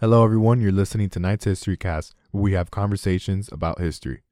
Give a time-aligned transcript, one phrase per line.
[0.00, 0.60] Hello, everyone.
[0.60, 4.22] You're listening to Knight's History Cast, where we have conversations about history.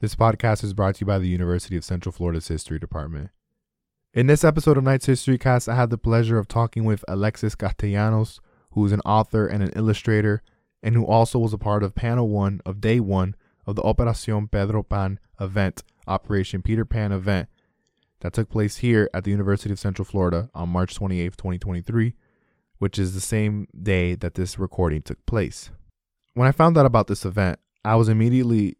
[0.00, 3.28] This podcast is brought to you by the University of Central Florida's History Department.
[4.14, 7.54] In this episode of Knight's History Cast, I had the pleasure of talking with Alexis
[7.54, 8.40] Castellanos,
[8.70, 10.42] who is an author and an illustrator,
[10.82, 13.34] and who also was a part of panel one of day one
[13.66, 17.50] of the Operación Pedro Pan event, Operation Peter Pan event,
[18.20, 22.14] that took place here at the University of Central Florida on March 28, 2023,
[22.78, 25.70] which is the same day that this recording took place.
[26.34, 28.76] When I found out about this event, I was immediately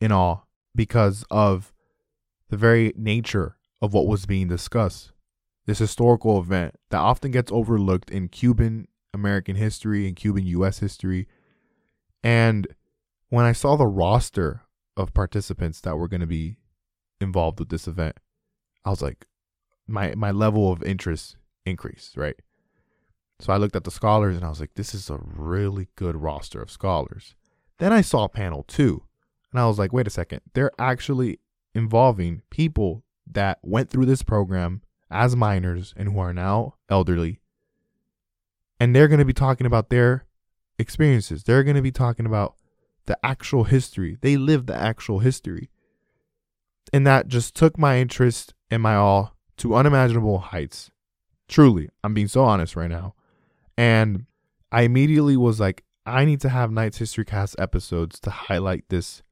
[0.00, 0.40] in awe
[0.74, 1.72] because of
[2.48, 5.12] the very nature of what was being discussed.
[5.66, 11.28] This historical event that often gets overlooked in Cuban American history and Cuban US history.
[12.22, 12.66] And
[13.28, 14.62] when I saw the roster
[14.96, 16.56] of participants that were going to be
[17.20, 18.18] involved with this event,
[18.84, 19.26] I was like,
[19.86, 22.36] my my level of interest increased, right?
[23.42, 26.14] So I looked at the scholars and I was like, this is a really good
[26.14, 27.34] roster of scholars.
[27.78, 29.02] Then I saw panel two
[29.50, 31.40] and I was like, wait a second, they're actually
[31.74, 37.40] involving people that went through this program as minors and who are now elderly.
[38.78, 40.24] And they're going to be talking about their
[40.78, 41.42] experiences.
[41.42, 42.54] They're going to be talking about
[43.06, 44.18] the actual history.
[44.20, 45.68] They lived the actual history.
[46.92, 50.92] And that just took my interest and my awe to unimaginable heights.
[51.48, 53.16] Truly, I'm being so honest right now.
[53.76, 54.26] And
[54.70, 59.22] I immediately was like, I need to have Knight's History Cast episodes to highlight this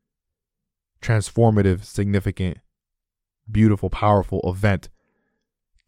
[1.02, 2.58] transformative, significant,
[3.50, 4.88] beautiful, powerful event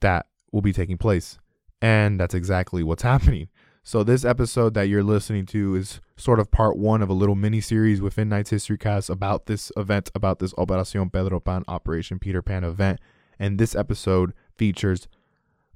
[0.01, 1.39] that will be taking place.
[1.81, 3.49] And that's exactly what's happening.
[3.85, 7.35] So, this episode that you're listening to is sort of part one of a little
[7.35, 12.21] mini series within Knight's History Cast about this event, about this Operación Pedro Pan, Operation
[12.21, 13.01] Peter Pan event.
[13.41, 15.09] And this episode features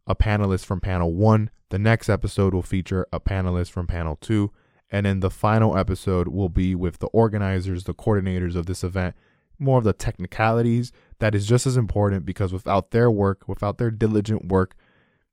[0.07, 1.51] a panelist from panel one.
[1.71, 4.53] The next episode will feature a panelist from panel two.
[4.91, 9.17] And then the final episode will be with the organizers, the coordinators of this event,
[9.59, 13.91] more of the technicalities that is just as important because without their work, without their
[13.91, 14.77] diligent work,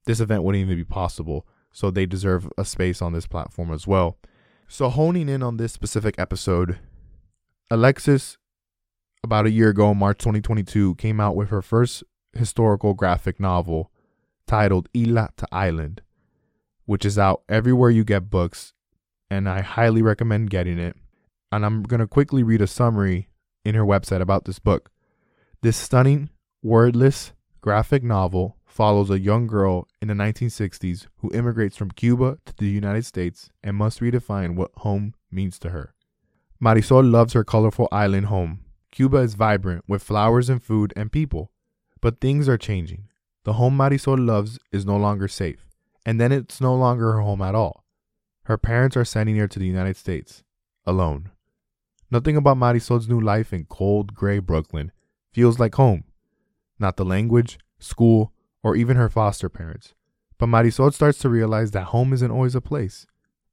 [0.05, 1.45] this event wouldn't even be possible.
[1.71, 4.17] So they deserve a space on this platform as well.
[4.67, 6.79] So, honing in on this specific episode,
[7.69, 8.37] Alexis,
[9.23, 12.03] about a year ago, March 2022, came out with her first
[12.33, 13.91] historical graphic novel
[14.47, 16.01] titled Isla to Island,
[16.85, 18.73] which is out everywhere you get books,
[19.29, 20.95] and I highly recommend getting it.
[21.51, 23.29] And I'm going to quickly read a summary
[23.63, 24.89] in her website about this book.
[25.61, 26.29] This stunning,
[26.61, 27.31] wordless,
[27.61, 32.67] graphic novel follows a young girl in the 1960s who immigrates from Cuba to the
[32.67, 35.93] United States and must redefine what home means to her.
[36.61, 38.61] Marisol loves her colorful island home.
[38.91, 41.51] Cuba is vibrant with flowers and food and people,
[42.01, 43.09] but things are changing.
[43.43, 45.67] The home Marisol loves is no longer safe,
[46.05, 47.83] and then it's no longer her home at all.
[48.43, 50.43] Her parents are sending her to the United States,
[50.85, 51.31] alone.
[52.09, 54.91] Nothing about Marisol's new life in cold, gray Brooklyn
[55.33, 56.05] feels like home.
[56.79, 58.31] Not the language, school,
[58.61, 59.93] or even her foster parents.
[60.37, 63.05] But Marisol starts to realize that home isn't always a place,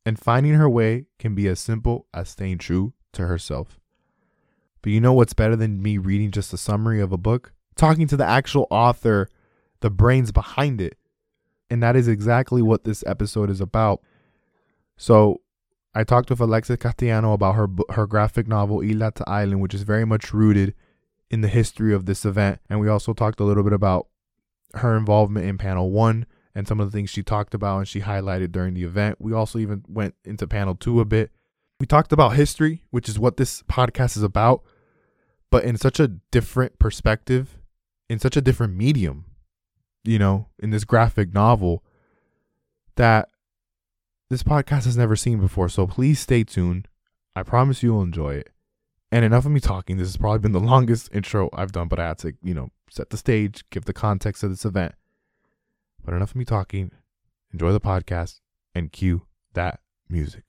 [0.06, 3.80] and finding her way can be as simple as staying true to herself.
[4.82, 7.52] But you know what's better than me reading just a summary of a book?
[7.76, 9.28] Talking to the actual author,
[9.80, 10.96] the brains behind it.
[11.68, 14.00] And that is exactly what this episode is about.
[14.96, 15.40] So,
[15.92, 19.82] I talked with Alexis Castellano about her her graphic novel Isla to Island, which is
[19.82, 20.74] very much rooted
[21.30, 24.08] in the history of this event, and we also talked a little bit about
[24.74, 28.00] her involvement in panel one and some of the things she talked about and she
[28.00, 29.16] highlighted during the event.
[29.20, 31.30] We also even went into panel two a bit.
[31.78, 34.62] We talked about history, which is what this podcast is about,
[35.50, 37.58] but in such a different perspective,
[38.08, 39.24] in such a different medium,
[40.04, 41.84] you know, in this graphic novel
[42.96, 43.28] that
[44.28, 45.68] this podcast has never seen before.
[45.68, 46.88] So please stay tuned.
[47.34, 48.50] I promise you'll enjoy it.
[49.12, 49.96] And enough of me talking.
[49.96, 52.70] This has probably been the longest intro I've done, but I had to, you know,
[52.88, 54.94] set the stage, give the context of this event.
[56.04, 56.92] But enough of me talking.
[57.52, 58.40] Enjoy the podcast
[58.74, 60.44] and cue that music.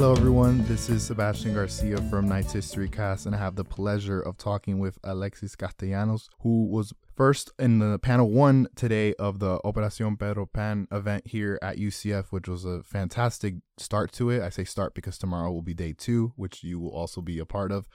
[0.00, 0.64] Hello, everyone.
[0.64, 4.78] This is Sebastian Garcia from Knight's History Cast, and I have the pleasure of talking
[4.78, 10.46] with Alexis Castellanos, who was first in the panel one today of the Operación Pedro
[10.46, 14.40] Pan event here at UCF, which was a fantastic start to it.
[14.40, 17.44] I say start because tomorrow will be day two, which you will also be a
[17.44, 17.86] part of.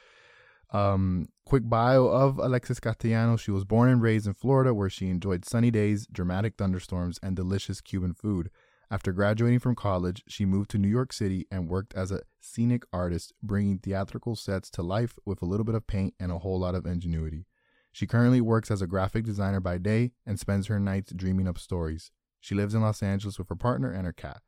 [0.71, 3.41] Um, quick bio of Alexis Castellanos.
[3.41, 7.35] She was born and raised in Florida, where she enjoyed sunny days, dramatic thunderstorms, and
[7.35, 8.51] delicious Cuban food.
[8.91, 12.83] After graduating from college, she moved to New York City and worked as a scenic
[12.93, 16.59] artist, bringing theatrical sets to life with a little bit of paint and a whole
[16.59, 17.47] lot of ingenuity.
[17.91, 21.57] She currently works as a graphic designer by day and spends her nights dreaming up
[21.57, 22.11] stories.
[22.39, 24.41] She lives in Los Angeles with her partner and her cat.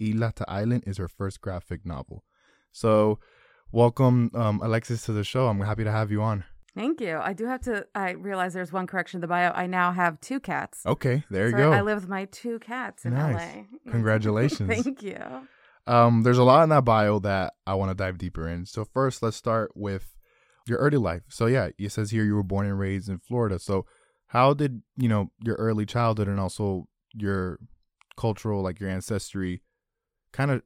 [0.00, 2.24] Isla to Island is her first graphic novel.
[2.72, 3.20] So,
[3.70, 5.46] welcome, um, Alexis, to the show.
[5.46, 6.44] I'm happy to have you on.
[6.74, 7.18] Thank you.
[7.18, 7.86] I do have to.
[7.94, 9.52] I realize there's one correction in the bio.
[9.52, 10.84] I now have two cats.
[10.84, 11.72] Okay, there you So go.
[11.72, 13.34] I live with my two cats in Nice.
[13.56, 13.62] LA.
[13.92, 14.68] Congratulations.
[14.68, 15.18] Thank you.
[15.86, 18.66] Um, there's a lot in that bio that I want to dive deeper in.
[18.66, 20.16] So first, let's start with
[20.66, 21.22] your early life.
[21.28, 23.58] So yeah, it says here you were born and raised in Florida.
[23.58, 23.86] So
[24.28, 27.60] how did you know your early childhood and also your
[28.16, 29.62] cultural, like your ancestry,
[30.32, 30.62] kind of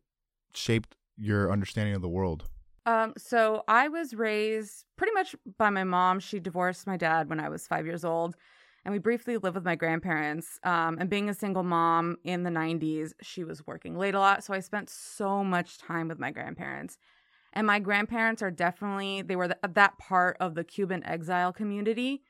[0.54, 2.48] shaped your understanding of the world?
[2.86, 6.20] Um, so I was raised pretty much by my mom.
[6.20, 8.36] She divorced my dad when I was five years old,
[8.84, 10.58] and we briefly lived with my grandparents.
[10.64, 14.44] Um, and being a single mom in the 90s, she was working late a lot.
[14.44, 16.98] So I spent so much time with my grandparents.
[17.52, 22.22] And my grandparents are definitely, they were th- that part of the Cuban exile community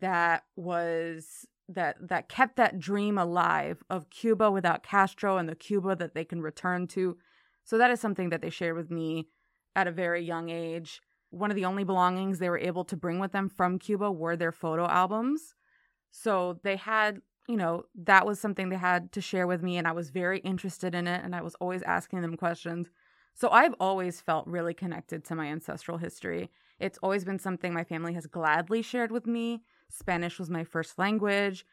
[0.00, 5.96] that was that that kept that dream alive of Cuba without Castro and the Cuba
[5.96, 7.16] that they can return to.
[7.64, 9.28] So that is something that they shared with me
[9.74, 11.00] at a very young age.
[11.30, 14.36] One of the only belongings they were able to bring with them from Cuba were
[14.36, 15.54] their photo albums.
[16.10, 19.88] So they had, you know, that was something they had to share with me, and
[19.88, 22.90] I was very interested in it, and I was always asking them questions.
[23.34, 26.50] So I've always felt really connected to my ancestral history.
[26.78, 29.62] It's always been something my family has gladly shared with me.
[29.88, 31.64] Spanish was my first language.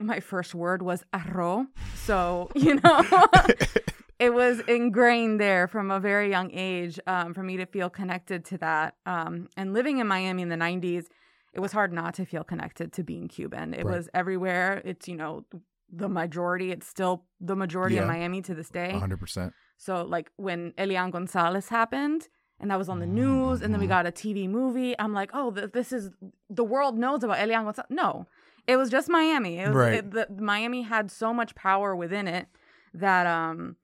[0.00, 1.68] My first word was arro.
[1.94, 3.02] So, you know,
[4.18, 8.44] it was ingrained there from a very young age um, for me to feel connected
[8.46, 8.94] to that.
[9.06, 11.06] Um, and living in Miami in the 90s,
[11.52, 13.74] it was hard not to feel connected to being Cuban.
[13.74, 13.96] It Right.
[13.96, 14.82] was everywhere.
[14.84, 15.44] It's, you know,
[15.92, 18.02] the majority, it's still the majority Yeah.
[18.02, 18.92] in Miami to this day.
[18.92, 19.52] 100%.
[19.76, 22.28] So like when Elian Gonzalez happened
[22.60, 23.90] and that was on the news and then we Mhm.
[23.90, 26.10] got a TV movie, I'm like, oh, th- this is
[26.48, 27.86] the world knows about Elian Gonzalez.
[27.90, 28.26] No,
[28.66, 29.58] it was just Miami.
[29.58, 29.94] It was, Right.
[29.94, 32.48] it, the, Miami had so much power within it
[32.94, 33.76] that, um,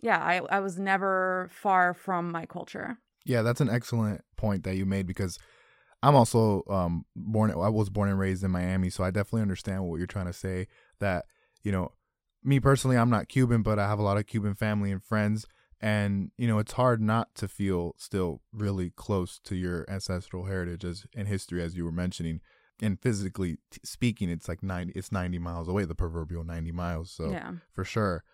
[0.00, 2.98] yeah, I, I was never far from my culture.
[3.24, 5.38] Yeah, that's an excellent point that you made because
[6.02, 9.84] I'm also um born I was born and raised in Miami, so I definitely understand
[9.84, 10.68] what you're trying to say
[11.00, 11.24] that,
[11.62, 11.92] you know,
[12.44, 15.46] me personally, I'm not Cuban, but I have a lot of Cuban family and friends
[15.80, 20.84] and, you know, it's hard not to feel still really close to your ancestral heritage
[20.84, 22.40] as and history as you were mentioning.
[22.80, 27.10] And physically t- speaking, it's like 90 it's 90 miles away, the proverbial 90 miles.
[27.10, 27.52] So yeah.
[27.72, 28.24] for sure.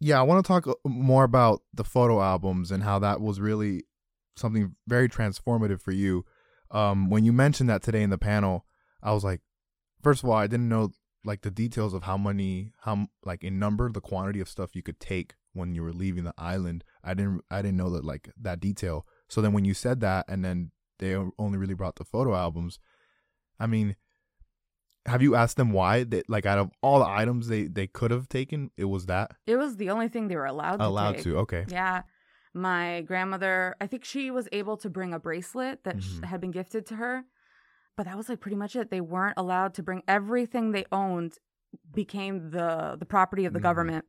[0.00, 3.40] Yeah, I want to talk uh, more about the photo albums and how that was
[3.40, 3.84] really
[4.36, 6.24] something very transformative for you.
[6.70, 8.64] Um, when you mentioned that today in the panel,
[9.02, 9.40] I was like,
[10.02, 10.90] first of all, I didn't know
[11.24, 14.82] like the details of how many, how like in number, the quantity of stuff you
[14.82, 16.84] could take when you were leaving the island.
[17.02, 19.04] I didn't, I didn't know that like that detail.
[19.28, 22.78] So then when you said that, and then they only really brought the photo albums,
[23.58, 23.96] I mean,
[25.08, 28.10] have you asked them why that like out of all the items they they could
[28.10, 31.14] have taken, it was that It was the only thing they were allowed to allowed
[31.16, 31.22] take.
[31.24, 31.38] to?
[31.38, 32.02] Okay, Yeah.
[32.54, 36.24] My grandmother, I think she was able to bring a bracelet that Mhm.
[36.24, 37.24] had been gifted to her,
[37.96, 38.90] but that was like pretty much it.
[38.90, 41.38] They weren't allowed to bring everything they owned
[41.94, 43.62] became the the property of the Mhm.
[43.70, 44.04] government.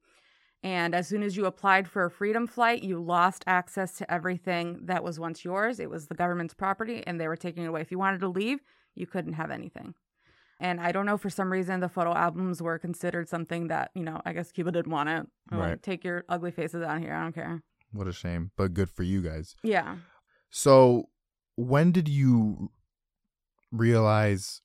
[0.63, 4.85] And as soon as you applied for a freedom flight, you lost access to everything
[4.85, 5.79] that was once yours.
[5.79, 7.81] It was the government's property and they were taking it away.
[7.81, 8.59] If you wanted to leave,
[8.95, 9.93] you couldn't have anything.
[10.59, 14.03] And I don't know for some reason the photo albums were considered something that, you
[14.03, 15.25] know, I guess Cuba didn't want it.
[15.51, 15.83] I'm like, Right.
[15.83, 17.13] take your ugly faces out here.
[17.13, 17.61] I don't care.
[17.91, 19.55] what a shame, but good for you guys.
[19.63, 19.95] Yeah.
[20.49, 21.09] So,
[21.55, 22.71] when did you
[23.71, 24.61] realize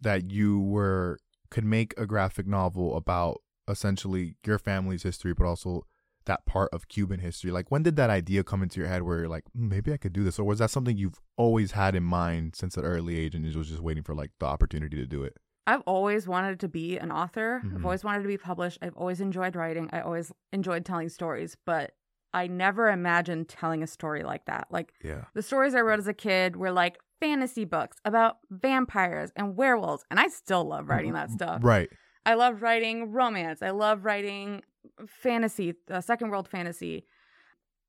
[0.00, 1.18] that you were
[1.50, 5.84] could make a graphic novel about essentially your family's history, but also
[6.28, 7.50] that part of Cuban history?
[7.50, 9.96] Like, when did that idea come into your head where you're like, "Hmm, maybe I
[9.96, 13.18] could do this, or was that something you've always had in mind since an early
[13.18, 15.36] age and you was just waiting for like the opportunity to do it?
[15.66, 17.60] I've always wanted to be an author.
[17.64, 17.74] Mhm.
[17.76, 18.78] I've always wanted to be published.
[18.80, 19.90] I've always enjoyed writing.
[19.92, 21.92] I always enjoyed telling stories, but
[22.32, 24.68] I never imagined telling a story like that.
[24.70, 29.30] Like Yeah, the stories I wrote as a kid were like fantasy books about vampires
[29.36, 31.60] and werewolves, and I still love writing that stuff.
[31.64, 31.90] right.
[32.26, 33.62] I love writing romance.
[33.62, 34.62] I love writing
[35.06, 37.06] fantasy, uh, second world fantasy.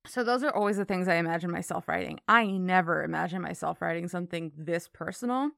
[0.06, 2.20] So those are always the things I imagine myself writing.
[2.26, 5.50] I never imagine myself writing something this personal.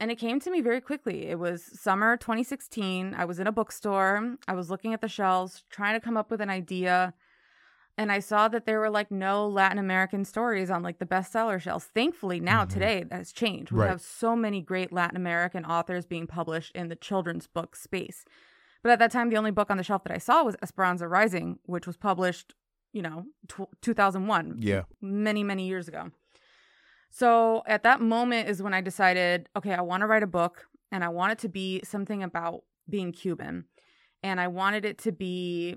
[0.00, 1.26] And it came to me very quickly.
[1.26, 3.14] It was summer 2016.
[3.14, 4.36] I was in a bookstore.
[4.48, 7.14] I was looking at the shelves, trying to come up with an idea.
[7.96, 11.60] And I saw that there were like no Latin American stories on like the bestseller
[11.60, 11.84] shelves.
[11.84, 12.70] Thankfully, now Mhm.
[12.70, 13.70] today that has changed.
[13.70, 13.90] We Right.
[13.90, 18.24] have so many great Latin American authors being published in the children's book space.
[18.84, 21.08] But at that time, the only book on the shelf that I saw was Esperanza
[21.08, 22.54] Rising, which was published,
[22.92, 24.56] you know, tw 2001.
[24.58, 24.82] Yeah.
[25.00, 26.10] Many, many years ago.
[27.10, 30.66] So at that moment is when I decided, okay, I want to write a book
[30.92, 33.64] and I want it to be something about being Cuban.
[34.22, 35.76] And I wanted it to be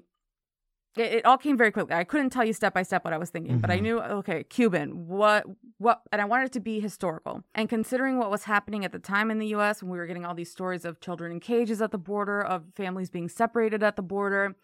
[0.99, 1.95] it, it all came very quickly.
[1.95, 3.61] I couldn't tell you step by step what I was thinking, mm-hmm.
[3.61, 3.83] but I mm-hmm.
[3.83, 5.45] knew okay, Cuban, what
[5.77, 7.43] what and I wanted it to be historical.
[7.55, 10.25] And considering what was happening at the time in the US when we were getting
[10.25, 13.95] all these stories of children in cages at the border, of families being separated at
[13.95, 14.55] the border,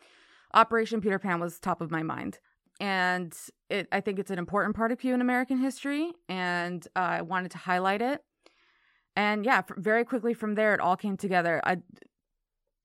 [0.54, 2.40] Operation Peter Pan was top of my mind.
[2.80, 3.36] And
[3.70, 7.52] it, I think it's an important part of Cuban American history, and uh, I wanted
[7.52, 8.24] to highlight it.
[9.16, 11.62] And yeah, very quickly from there, it all came together.
[11.64, 11.78] I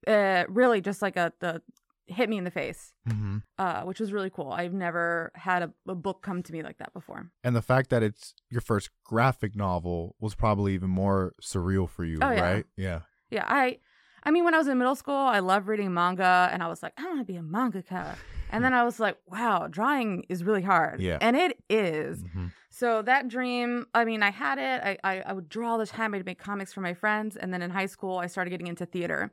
[0.07, 1.61] uh, really just like a the
[2.09, 3.37] hit me in the face, mm-hmm.
[3.57, 4.51] uh, which was really cool.
[4.51, 7.29] I've never had a, a, book come to me like that before.
[7.43, 12.03] And the fact that it's your first graphic novel was probably even more surreal for
[12.03, 12.41] you, oh, yeah.
[12.41, 12.65] right?
[12.75, 13.01] Yeah.
[13.29, 13.45] Yeah.
[13.47, 13.77] I,
[14.23, 16.83] I mean, when I was in middle school, I loved reading manga, and I was
[16.83, 18.15] like, I want to be a mangaka.
[18.51, 21.01] And then I was like, wow, drawing is really hard.
[21.01, 21.19] Yeah.
[21.21, 22.23] And it is.
[22.23, 22.47] Mm-hmm.
[22.69, 24.81] So that dream, I mean, I had it.
[24.83, 26.13] I, I, I would draw all the time.
[26.13, 27.35] I'd make comics for my friends.
[27.35, 29.31] And then in high school, I started getting into theater.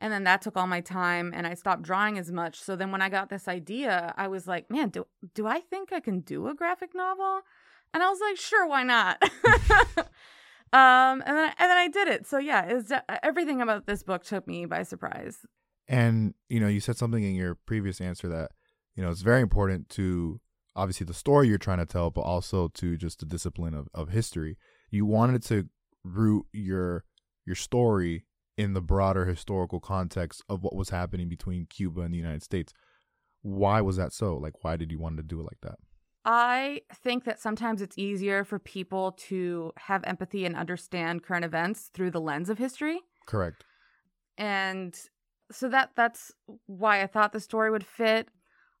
[0.00, 2.60] And then that took all my time and I stopped drawing as much.
[2.60, 5.92] So then when I got this idea, I was like, man, do, do I think
[5.92, 7.40] I can do a graphic novel?
[7.92, 9.20] And I was like, sure, why not?
[10.72, 12.26] um, and then and then I did it.
[12.26, 15.38] So yeah, it's everything about this book took me by surprise.
[15.88, 18.52] And you know, you said something in your previous answer that
[18.94, 20.40] you know it's very important to
[20.76, 24.10] obviously the story you're trying to tell, but also to just the discipline of, of
[24.10, 24.58] history.
[24.90, 25.68] You wanted to
[26.04, 27.04] root your
[27.46, 28.24] your story
[28.58, 32.74] in the broader historical context of what was happening between Cuba and the United States.
[33.40, 34.36] Why was that so?
[34.36, 35.76] Like, why did you want to do it like that?
[36.24, 41.90] I think that sometimes it's easier for people to have empathy and understand current events
[41.94, 43.00] through the lens of history.
[43.26, 43.64] Correct.
[44.36, 44.98] And
[45.52, 46.32] so that that's
[46.66, 48.28] why I thought the story would fit.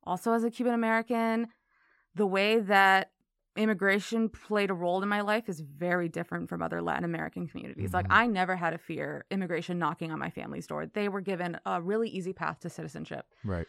[0.02, 1.48] Also as a Cuban American,
[2.16, 3.12] the way that
[3.58, 7.88] immigration played a role in my life is very different from other Latin American communities.
[7.88, 7.96] Mm-hmm.
[7.96, 10.86] Like I never had a fear immigration knocking on my family's door.
[10.86, 13.26] They were given a really easy path to citizenship.
[13.44, 13.66] Right.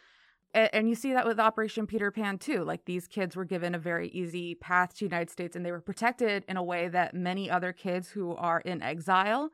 [0.54, 2.62] And, and you see that with Operation Peter Pan too.
[2.62, 5.80] Like these kids were given a very easy path to United States and they were
[5.80, 9.50] protected in a way that many other kids who are in exile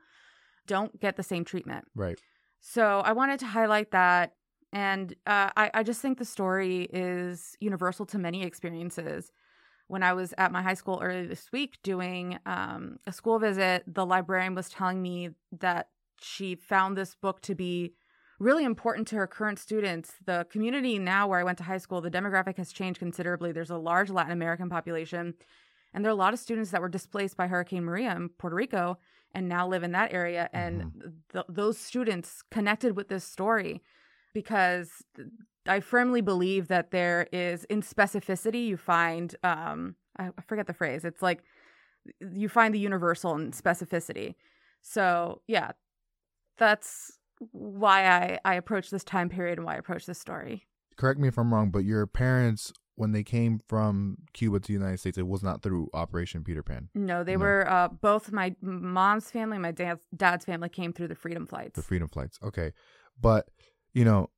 [0.67, 1.85] don't get the same treatment.
[1.95, 2.19] Right.
[2.61, 4.33] So I wanted to highlight that
[4.71, 9.31] and uh, I, I just think the story is universal to many experiences
[9.87, 13.83] when I was at my high school earlier this week doing um, a school visit,
[13.87, 15.29] the librarian was telling me
[15.59, 15.89] that
[16.21, 17.93] she found this book to be
[18.39, 20.13] really important to her current students.
[20.25, 23.51] The community now where I went to high school, the demographic has changed considerably.
[23.51, 25.33] There's a large Latin American population,
[25.93, 28.55] and there are a lot of students that were displaced by Hurricane Maria in Puerto
[28.55, 28.97] Rico
[29.33, 30.49] and now live in that area.
[30.53, 31.09] And mm-hmm.
[31.31, 33.81] th- those students connected with this story
[34.33, 34.89] because
[35.67, 41.05] I firmly believe that there is in specificity you find um I forget the phrase.
[41.05, 41.43] It's like
[42.19, 44.35] you find the universal in specificity.
[44.81, 45.71] So yeah,
[46.57, 47.19] that's
[47.51, 50.67] why I I approach this time period and why I approach this story.
[50.97, 54.73] Correct me if I'm wrong, but your parents when they came from Cuba to the
[54.73, 56.89] United States, it was not through Operation Peter Pan.
[56.95, 57.45] No, they no.
[57.45, 61.45] were uh, both my mom's family, and my dad's dad's family came through the Freedom
[61.45, 61.75] Flights.
[61.75, 62.73] The Freedom Flights, okay,
[63.21, 63.49] but
[63.93, 64.31] you know,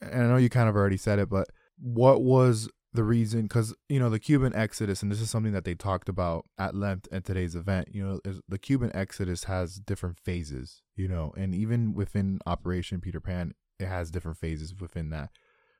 [0.00, 3.42] and I know you kind of already said it, but what was the reason?
[3.42, 6.74] Because you know the Cuban exodus, and this is something that they talked about at
[6.74, 7.88] length at today's event.
[7.92, 10.82] You know, the Cuban exodus has different phases.
[10.96, 15.30] You know, and even within Operation Peter Pan, it has different phases within that.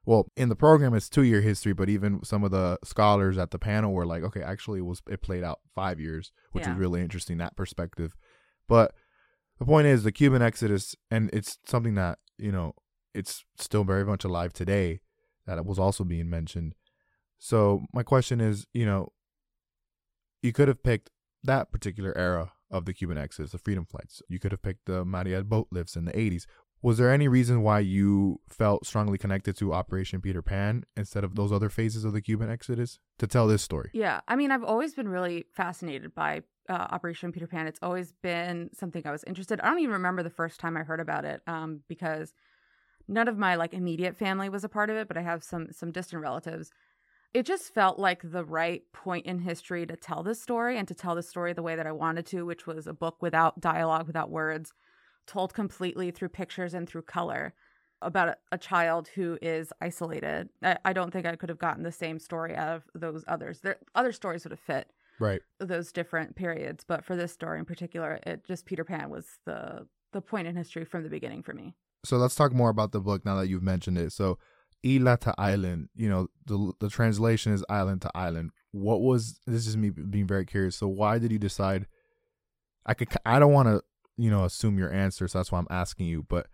[0.05, 3.51] Well, in the program, it's two year history, but even some of the scholars at
[3.51, 6.73] the panel were like, okay, actually, it was it played out five years, which yeah.
[6.73, 8.17] is really interesting that perspective.
[8.69, 8.95] But
[9.59, 12.75] the point is, the Cuban exodus, and it's something that you know
[13.19, 15.01] it's still very much alive today
[15.47, 16.75] that was also being mentioned.
[17.39, 19.13] So my question is, you know,
[20.43, 21.11] you could have picked
[21.43, 24.23] that particular era of the Cuban exodus, the freedom flights.
[24.29, 26.45] You could have picked the Mariel boat lifts in the 80s.
[26.81, 31.35] Was there any reason why you felt strongly connected to Operation Peter Pan instead of
[31.35, 33.91] those other phases of the Cuban exodus to tell this story?
[33.93, 37.67] Yeah, I mean, I've always been really fascinated by uh, Operation Peter Pan.
[37.67, 39.61] It's always been something I was interested.
[39.61, 42.33] I don't even remember the first time I heard about it um, because
[43.09, 45.69] none of my like immediate family was a part of it, but I have some
[45.73, 46.71] some distant relatives.
[47.35, 50.95] It just felt like the right point in history to tell this story and to
[50.95, 54.07] tell the story the way that I wanted to, which was a book without dialogue,
[54.07, 54.73] without words,
[55.27, 57.53] told completely through pictures and through color
[58.01, 60.49] about a, a child who is isolated.
[60.63, 63.61] I, I, don't think I could have gotten the same story out of those others.
[63.61, 67.65] There other stories would have fit right those different periods, but for this story in
[67.65, 71.53] particular, it just Peter Pan was the the point in history from the beginning for
[71.53, 71.75] me.
[72.05, 74.13] So let's talk more about the book now that you've mentioned it.
[74.13, 74.39] So,
[74.85, 78.51] Isla to Island, you know, the the translation is island to island.
[78.71, 80.77] What was this is me being very curious.
[80.77, 81.87] So, why did you decide
[82.87, 83.83] I could I don't want to,
[84.17, 86.47] you know, assume your answer, so that's why I'm asking you, but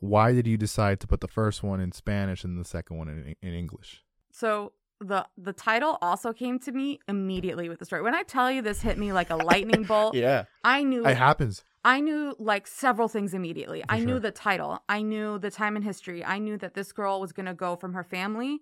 [0.00, 3.08] why did you decide to put the first one in Spanish and the second one
[3.08, 4.02] in, in English?
[4.30, 4.72] So
[5.02, 8.02] the the title also came to me immediately with the story.
[8.02, 11.16] When I tell you this hit me like a lightning bolt, yeah, I knew it
[11.16, 11.64] happens.
[11.84, 13.80] I knew like several things immediately.
[13.82, 14.82] For I knew the title.
[14.88, 16.24] I knew the time in history.
[16.24, 18.60] I knew that this girl was going to go from her family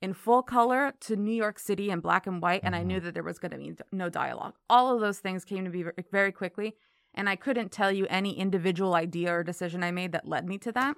[0.00, 2.88] in full color to New York City in black and white, and I Mm-hmm.
[2.88, 4.54] knew that there was going to be no dialogue.
[4.68, 6.74] All of those things came to me very quickly,
[7.14, 10.58] and I couldn't tell you any individual idea or decision I made that led me
[10.58, 10.96] to that.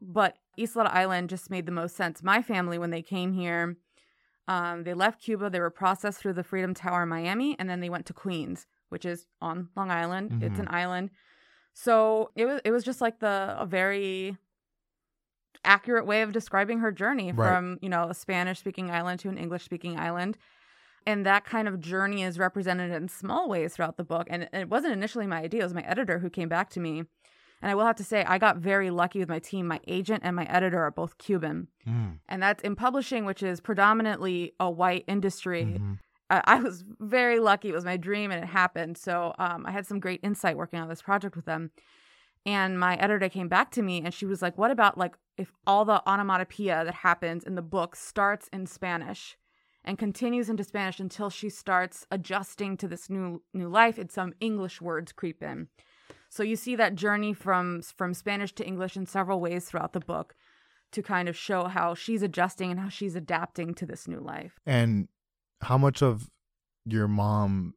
[0.00, 2.22] But Isla Island just made the most sense.
[2.22, 3.76] My family, when they came here,
[4.48, 5.50] um, they left Cuba.
[5.50, 8.66] They were processed through the Freedom Tower in Miami, and then they went to Queens,
[8.88, 10.34] which is on Long Island.
[10.40, 10.62] It's Mhm.
[10.62, 11.10] an island.
[11.74, 14.36] So it was it was just like the a very
[15.64, 17.48] accurate way of describing her journey Right.
[17.48, 20.38] from you know a Spanish speaking island to an English speaking island.
[21.06, 24.26] And that kind of journey is represented in small ways throughout the book.
[24.30, 27.04] And it wasn't initially my idea; it was my editor who came back to me.
[27.60, 29.66] And I will have to say, I got very lucky with my team.
[29.66, 32.18] My agent and my editor are both Cuban Mm.
[32.28, 35.64] and that's in publishing, which is predominantly a white industry.
[35.64, 35.98] Mhm.
[36.30, 38.98] I, I was very lucky; it was my dream, and it happened.
[38.98, 41.70] So um, I had some great insight working on this project with them.
[42.46, 45.52] And my editor came back to me, and she was like, "What about like if
[45.66, 49.36] all the onomatopoeia that happens in the book starts in Spanish?"
[49.84, 54.34] And continues into Spanish until she starts adjusting to this new new life, and some
[54.40, 55.68] English words creep in.
[56.28, 60.00] So you see that journey from from Spanish to English in several ways throughout the
[60.00, 60.34] book
[60.92, 64.58] to kind of show how she's adjusting and how she's adapting to this new life.
[64.66, 65.08] And
[65.62, 66.30] how much of
[66.84, 67.74] your mom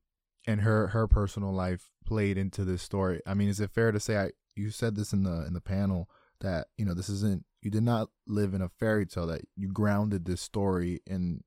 [0.47, 3.21] and her her personal life played into this story?
[3.25, 5.61] I mean, is it fair to say I you said this in the in the
[5.61, 6.09] panel
[6.41, 9.69] that, you know, this isn't you did not live in a fairy tale that you
[9.69, 11.43] grounded this story in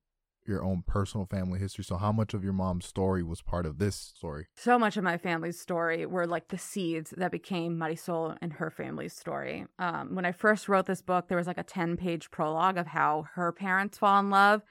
[0.47, 1.85] your own personal family history.
[1.85, 4.47] So how much of your mom's story was part of this story?
[4.57, 8.71] So much of my family's story were like the seeds that became Marisol and her
[8.71, 9.67] family's story.
[9.79, 12.89] Um, when I first wrote this book, there was like a 10 page prologue of
[12.89, 14.63] how her parents fall in love,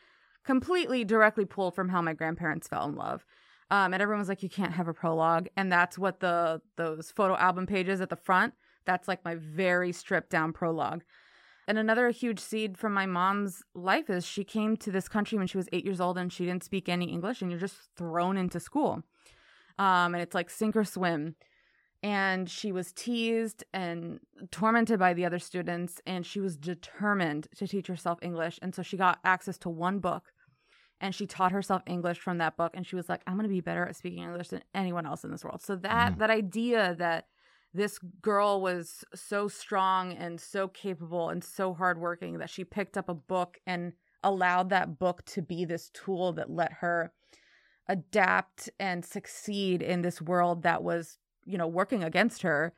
[0.44, 3.26] completely directly pulled from how my grandparents fell in love.
[3.72, 5.48] Um, and everyone was like, you can't have a prologue.
[5.58, 8.54] And that's what the those photo album pages at the front,
[8.86, 11.04] that's like my very stripped down prologue.
[11.68, 15.48] And another huge seed from my mom's life is she came to this country when
[15.48, 18.38] she was eight years old and she didn't speak any English, and you're just thrown
[18.38, 19.04] into school.
[19.80, 21.36] Um, and it's like sink or swim.
[22.04, 24.20] And she was teased and
[24.52, 28.60] tormented by the other students, and she was determined to teach herself English.
[28.62, 30.34] And so she got access to one book
[31.00, 32.72] and she taught herself English from that book.
[32.76, 35.24] And she was like, I'm going to be better at speaking English than anyone else
[35.24, 35.62] in this world.
[35.62, 36.18] So that, Mm.
[36.20, 37.28] that idea that
[37.74, 43.10] this girl was so strong and so capable and so hardworking that she picked up
[43.10, 47.12] a book and allowed that book to be this tool that let her
[47.88, 52.74] adapt and succeed in this world that was, you know, working against her.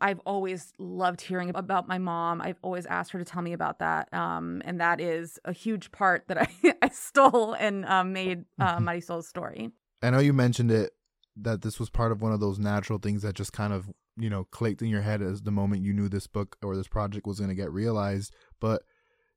[0.00, 2.42] I've always loved hearing about my mom.
[2.42, 4.12] I've always asked her to tell me about that.
[4.12, 6.48] Um, and that is a huge part that I,
[6.82, 8.82] I stole and um, made uh, Mhm.
[8.84, 9.70] Marisol's story.
[10.02, 10.90] I know you mentioned it
[11.36, 14.30] that this was part of one of those natural things that just kind of, you
[14.30, 17.26] know, clicked in your head as the moment you knew this book or this project
[17.26, 18.34] was going to get realized.
[18.60, 18.82] But,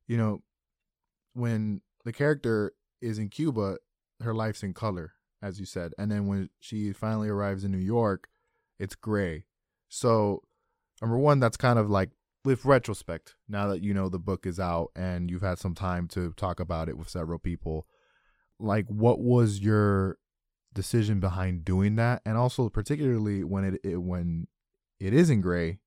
[0.07, 0.41] you know,
[1.33, 3.77] when the character is in Cuba,
[4.21, 5.93] her life's in color, as you said.
[5.97, 8.27] And then when she finally arrives in New York,
[8.77, 9.45] it's gray.
[9.89, 10.43] So,
[11.01, 12.11] number one, that's kind of like
[12.45, 16.07] with retrospect, now that you know the book is out and you've had some time
[16.09, 17.85] to talk about it with several people,
[18.59, 20.17] like what was your
[20.73, 22.21] decision behind doing that?
[22.25, 24.47] And also particularly when it, it when
[24.99, 25.79] it is in gray,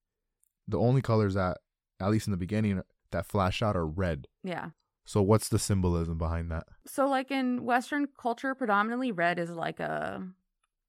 [0.67, 1.59] the only colors that
[1.99, 4.27] at least in the beginning that flash out are red.
[4.43, 4.69] Yeah.
[5.05, 6.65] So what's the symbolism behind that?
[6.87, 10.23] So, like in Western culture, predominantly red is like a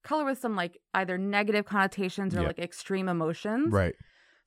[0.03, 2.47] color with some like either negative connotations or Yeah.
[2.47, 3.71] like extreme emotions.
[3.73, 3.95] Right.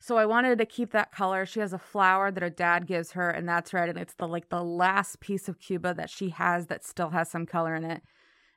[0.00, 1.44] So I wanted to keep that color.
[1.44, 3.88] She has a flower that her dad gives her, and that's red.
[3.88, 7.28] And it's the like the last piece of Cuba that she has that still has
[7.30, 8.02] some color in it.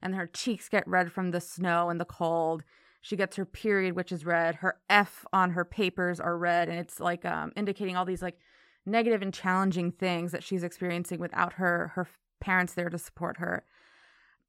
[0.02, 2.64] And her cheeks get red from the snow and the cold.
[3.02, 4.56] She gets her period, which is red.
[4.56, 8.40] Her F on her papers are red, and it's like um, indicating all these like
[8.86, 12.08] negative and challenging things that she's experiencing without her her
[12.40, 13.64] parents there to support her.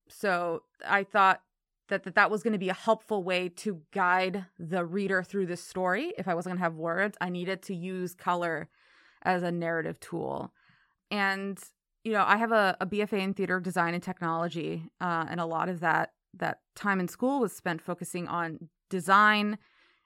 [0.08, 1.42] So I thought
[1.88, 5.46] that that, that was going to be a helpful way to guide the reader through
[5.46, 6.12] this story.
[6.18, 8.68] If I wasn't going to have words, I needed to use color
[9.22, 10.52] as a narrative tool.
[11.10, 11.58] And
[12.04, 15.46] you know, I have a, a BFA in theater design and technology, uh, and a
[15.46, 19.58] lot of that that time in school was spent focusing on design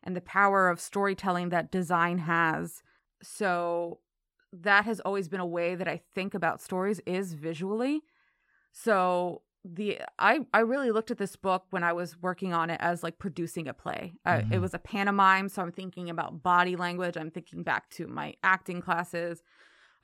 [0.03, 2.83] and the power of storytelling that design has.
[3.23, 4.01] So
[4.53, 8.03] that has always been a way that I think about stories is visually.
[8.73, 9.43] So
[9.75, 13.03] the I I really looked at this book when I was working on it as
[13.03, 14.15] like producing a play.
[14.27, 14.53] Mm-hmm.
[14.53, 17.17] it was a pantomime, so I'm thinking about body language.
[17.17, 19.43] I'm thinking back to my acting classes,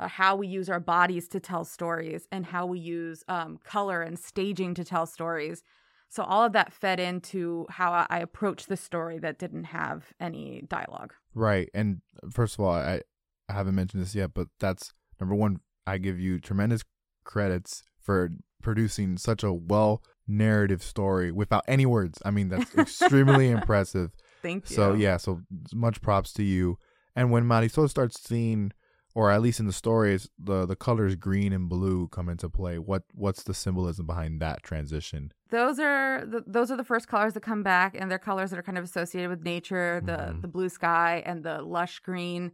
[0.01, 4.03] uh, how we use our bodies to tell stories, and how we use um, color
[4.03, 5.63] and staging to tell stories.
[6.13, 10.63] So all of that fed into how I approached the story that didn't have any
[10.69, 11.15] dialogue.
[11.35, 13.01] Right, and uh, first of all, I
[13.49, 15.61] I haven't mentioned this yet, but that's number one.
[15.87, 16.83] I give you tremendous
[17.25, 18.29] credits for
[18.63, 22.21] producing such a well narrative story without any words.
[22.27, 24.11] I mean, that's extremely impressive.
[24.43, 24.77] Thank you.
[24.77, 25.41] So yeah, so
[25.73, 26.77] much props to you.
[27.17, 28.73] And when Marisol starts seeing,
[29.15, 32.79] or at least in the stories, the the colors green and blue come into play.
[32.79, 35.33] What what's the symbolism behind that transition?
[35.51, 38.59] Those are the, those are the first colors that come back, and they're colors that
[38.59, 40.41] are kind of associated with nature, the mm-hmm.
[40.41, 42.53] the blue sky and the lush green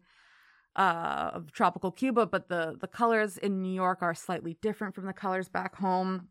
[0.76, 5.06] uh, of tropical Cuba, but the the colors in New York are slightly different from
[5.06, 6.28] the colors back home.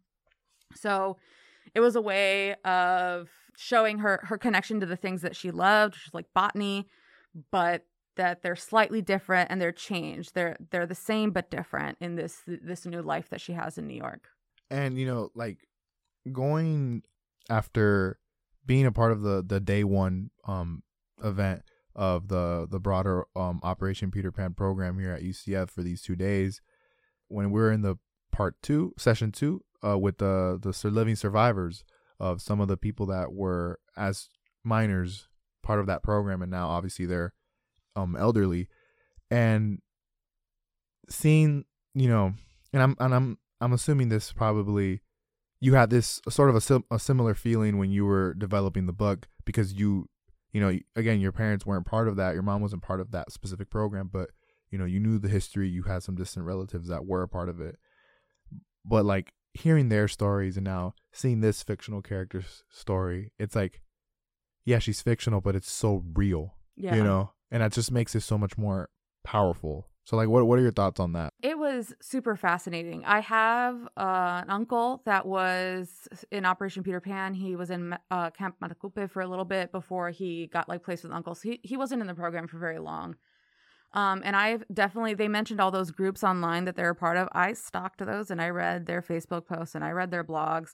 [0.76, 1.18] So
[1.74, 5.96] it was a way of showing her her connection to the things that she loved,
[5.96, 6.88] which is like botany,
[7.52, 7.86] but
[8.18, 10.34] that they're slightly different and they're changed.
[10.36, 13.88] They're they're the same but different in this this new life that she has in
[13.88, 14.28] New York.
[14.70, 15.60] And you know, like
[16.32, 17.04] going
[17.50, 18.20] after
[18.66, 20.84] being a part of the the day one um
[21.24, 21.64] event
[21.96, 26.16] of the the broader um, Operation Peter Pan program here at UCF for these two
[26.16, 26.62] days.
[27.28, 27.98] When we are in the
[28.32, 31.84] part two, session two, uh, with the the living survivors
[32.20, 34.30] of some of the people that were as
[34.64, 35.28] minors
[35.64, 37.34] part of that program, and now obviously they're
[37.98, 38.70] um elderly,
[39.30, 39.80] and
[41.10, 42.34] seeing you know,
[42.72, 45.02] and I'm and I'm I'm assuming this probably
[45.60, 48.94] you had this sort of a, sim- a similar feeling when you were developing the
[48.94, 50.08] book because you
[50.54, 52.34] you know, again, your parents weren't part of that.
[52.34, 54.30] Your mom wasn't part of that specific program, but
[54.72, 55.70] you know, you knew the history.
[55.70, 57.78] You had some distant relatives that were a part of it.
[58.86, 63.82] But like hearing their stories and now seeing this fictional character's story, it's like,
[64.66, 66.56] yeah, she's fictional, but it's so real.
[66.76, 66.96] Yeah.
[66.96, 68.90] You know, and that just makes it so much more
[69.24, 71.34] powerful so, like, what what are your thoughts on that?
[71.44, 73.04] It was super fascinating.
[73.04, 77.34] I have uh, an uncle that was in Operation Peter Pan.
[77.34, 81.04] He was in uh, Camp Matecumbe for a little bit before he got like placed
[81.04, 81.42] with uncles.
[81.42, 83.18] He he wasn't in the program for very long.
[83.92, 87.28] Um, and I've definitely they mentioned all those groups online that they're a part of.
[87.34, 90.74] I stalked those and I read their Facebook posts and I read their blogs.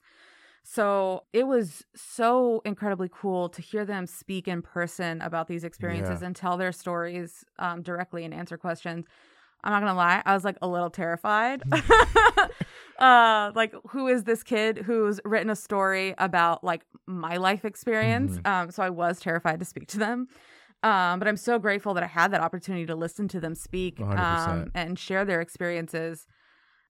[0.64, 6.22] So it was so incredibly cool to hear them speak in person about these experiences
[6.22, 6.28] yeah.
[6.28, 9.06] and tell their stories um, directly and answer questions.
[9.64, 11.64] I'm not gonna lie, I was like a little terrified.
[13.00, 18.38] uh, like, who is this kid who's written a story about like my life experience?
[18.38, 18.48] Mm-hmm.
[18.48, 20.28] Um, so I was terrified to speak to them.
[20.82, 24.02] Um, but I'm so grateful that I had that opportunity to listen to them speak
[24.02, 26.28] um, and share their experiences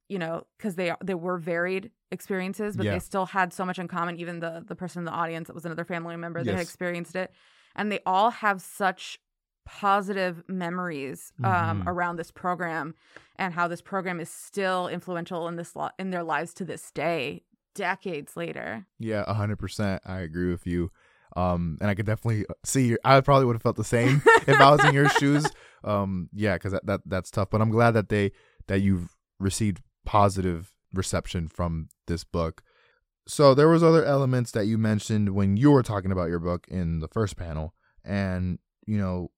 [0.09, 2.93] you know, because they they were varied experiences, but yeah.
[2.93, 4.17] they still had so much in common.
[4.19, 6.45] Even the the person in the audience that was another family member yes.
[6.45, 7.31] that had experienced it,
[7.75, 9.19] and they all have such
[9.65, 11.89] positive memories um, mm-hmm.
[11.89, 12.93] around this program
[13.37, 16.91] and how this program is still influential in this lo- in their lives to this
[16.91, 17.43] day,
[17.75, 18.85] decades later.
[18.99, 20.01] Yeah, hundred percent.
[20.05, 20.91] I agree with you.
[21.35, 22.95] Um, and I could definitely see.
[23.03, 25.45] I probably would have felt the same if I was in your shoes.
[25.83, 27.49] Um, yeah, because that, that that's tough.
[27.49, 28.31] But I'm glad that they
[28.67, 32.61] that you've received positive reception from this book.
[33.27, 36.67] So there was other elements that you mentioned when you were talking about your book
[36.67, 39.31] in the first panel and you know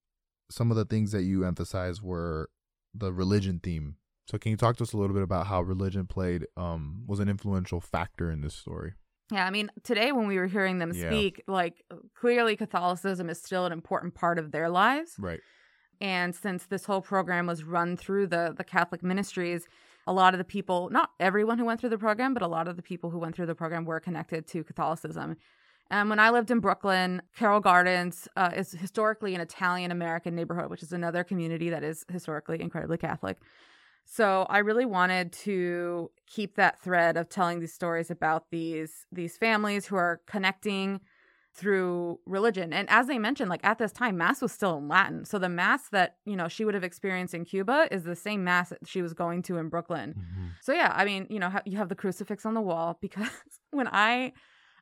[0.49, 2.49] some of the things that you emphasized were
[2.93, 3.97] the religion theme.
[4.28, 7.19] So can you talk to us a little bit about how religion played um was
[7.19, 8.93] an influential factor in this story?
[9.32, 11.54] Yeah, I mean, today when we were hearing them speak, yeah.
[11.54, 11.84] like
[12.15, 15.15] clearly Catholicism is still an important part of their lives.
[15.17, 15.39] Right.
[16.01, 19.67] And since this whole program was run through the the Catholic ministries,
[20.07, 22.67] a lot of the people, not everyone who went through the program, but a lot
[22.67, 25.37] of the people who went through the program were connected to Catholicism.
[25.91, 30.69] And when I lived in Brooklyn, Carroll Gardens uh, is historically an Italian American neighborhood,
[30.69, 33.37] which is another community that is historically incredibly Catholic.
[34.05, 39.37] So I really wanted to keep that thread of telling these stories about these these
[39.37, 41.01] families who are connecting
[41.55, 42.73] through religion.
[42.73, 45.23] And as they mentioned, like at this time, Mass was still in Latin.
[45.23, 48.43] So the Mass that, you know, she would have experienced in Cuba is the same
[48.43, 50.15] Mass that she was going to in Brooklyn.
[50.17, 50.47] Mm-hmm.
[50.61, 53.29] So yeah, I mean, you know, you have the crucifix on the wall because
[53.71, 54.33] when I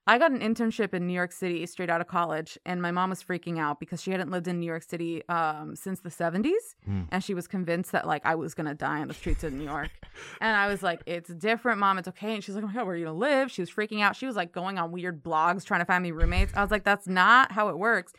[0.06, 3.10] I got an internship in New York City straight out of college, and my mom
[3.10, 6.76] was freaking out because she hadn't lived in New York City um, since the 70s.
[6.90, 7.08] Mm.
[7.10, 9.54] And she was convinced that, like, I was going to die on the streets of
[9.54, 9.92] New York.
[10.42, 11.98] and I was like, it's different, mom.
[11.98, 12.34] It's okay.
[12.34, 13.50] And she's like, oh my God, where are you going to live?
[13.50, 14.18] She was freaking out.
[14.18, 16.54] She was like going on weird blogs trying to find me roommates.
[16.54, 18.12] I was like, that's not how it works.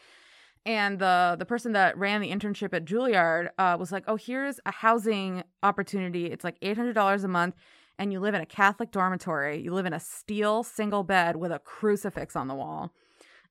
[0.66, 4.60] And the the person that ran the internship at Juilliard uh, was like, "Oh, here's
[4.64, 6.26] a housing opportunity.
[6.26, 7.54] It's like eight hundred dollars a month,
[7.98, 9.60] and you live in a Catholic dormitory.
[9.60, 12.92] You live in a steel single bed with a crucifix on the wall."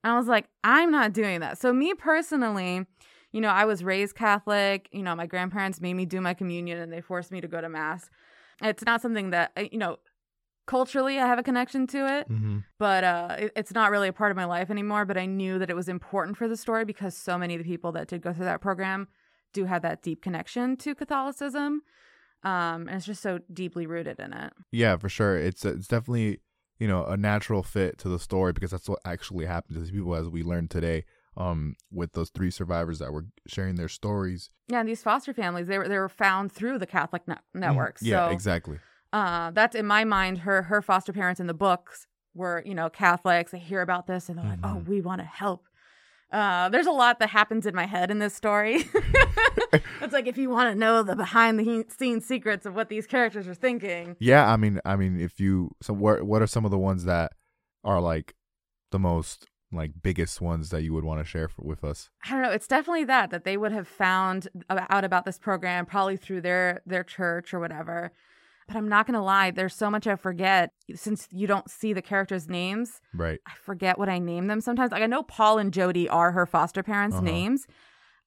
[0.04, 2.86] And I was like, "I'm not doing that." So me personally,
[3.32, 4.90] you know, I was raised Catholic.
[4.92, 7.62] You know, my grandparents made me do my communion, and they forced me to go
[7.62, 8.10] to mass.
[8.62, 9.98] It's not something that uh, you know
[10.66, 12.60] culturally I have a connection to it, Mm-hmm.
[12.80, 15.06] but uh, it, it's not really a part of my life anymore.
[15.06, 17.68] But I knew that it was important for the story because so many of the
[17.70, 19.08] people that did go through that program
[19.54, 21.82] do have that deep connection to Catholicism,
[22.44, 24.54] um, and it's just so deeply rooted in it.
[24.72, 25.38] Yeah, for sure.
[25.38, 26.40] It's it's definitely
[26.80, 29.92] you know a natural fit to the story because that's what actually happened to these
[29.92, 31.06] people, as we learned today.
[31.36, 34.52] Um, with those three survivors that were sharing their stories.
[34.68, 37.98] Yeah, and these foster families they were they were found through the Catholic ne- network.
[37.98, 38.08] Mhm.
[38.08, 38.78] Yeah, so, exactly.
[39.14, 40.38] uh, that's in my mind.
[40.40, 43.50] Her her foster parents in the books were you know Catholics.
[43.52, 44.88] They hear about this and they're like, oh, Mhm.
[44.88, 45.66] we want to help.
[46.34, 48.90] Uh, there's a lot that happens in my head in this story.
[50.02, 53.06] it's like if you want to know the behind the scenes secrets of what these
[53.06, 54.16] characters are thinking.
[54.20, 57.06] Yeah, I mean, I mean, if you so what what are some of the ones
[57.06, 57.34] that
[57.84, 58.34] are like
[58.92, 62.10] the most like biggest ones that you would want to share for, with us?
[62.26, 62.52] I don't know.
[62.52, 66.82] It's definitely that that they would have found out about this program probably through their
[66.88, 68.12] their church or whatever.
[68.68, 69.52] But I'm not gonna lie.
[69.52, 73.02] There's so much I forget since you don't see the characters' names.
[73.14, 73.40] Right.
[73.46, 74.92] I forget what I name them sometimes.
[74.92, 77.26] Like I know Paul and Jody are her foster parents' Uh-huh.
[77.26, 77.66] names.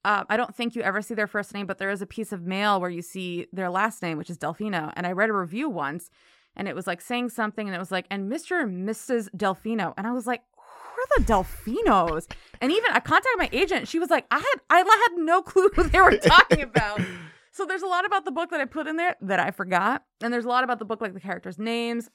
[0.05, 2.31] Uh, I don't think you ever see their first name, but there is a piece
[2.31, 4.93] of mail where you see their last name, which is Delfino.
[4.95, 6.09] And I read a review once,
[6.55, 8.61] and it was like saying something, and it was like, and Mr.
[8.61, 9.27] and Mrs.
[9.35, 12.31] Delfino, and I was like, who are the Delfinos?
[12.61, 13.87] And even I contacted my agent.
[13.87, 17.01] She was like, I had I had no clue who they were talking about.
[17.57, 20.03] So there's a lot about the book that I put in there that I forgot,
[20.21, 22.07] and there's a lot about the book like the characters' names.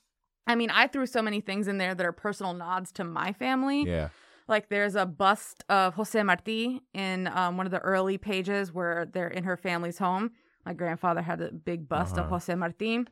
[0.46, 3.32] I mean, I threw so many things in there that are personal nods to my
[3.32, 3.84] family.
[3.84, 4.08] Yeah.
[4.46, 9.04] Like there's a bust of Jose Marti in um, one of the early pages where
[9.12, 10.30] they're in her family's home.
[10.64, 12.28] My grandfather had a big bust of Uh-huh.
[12.30, 13.04] Jose Marti.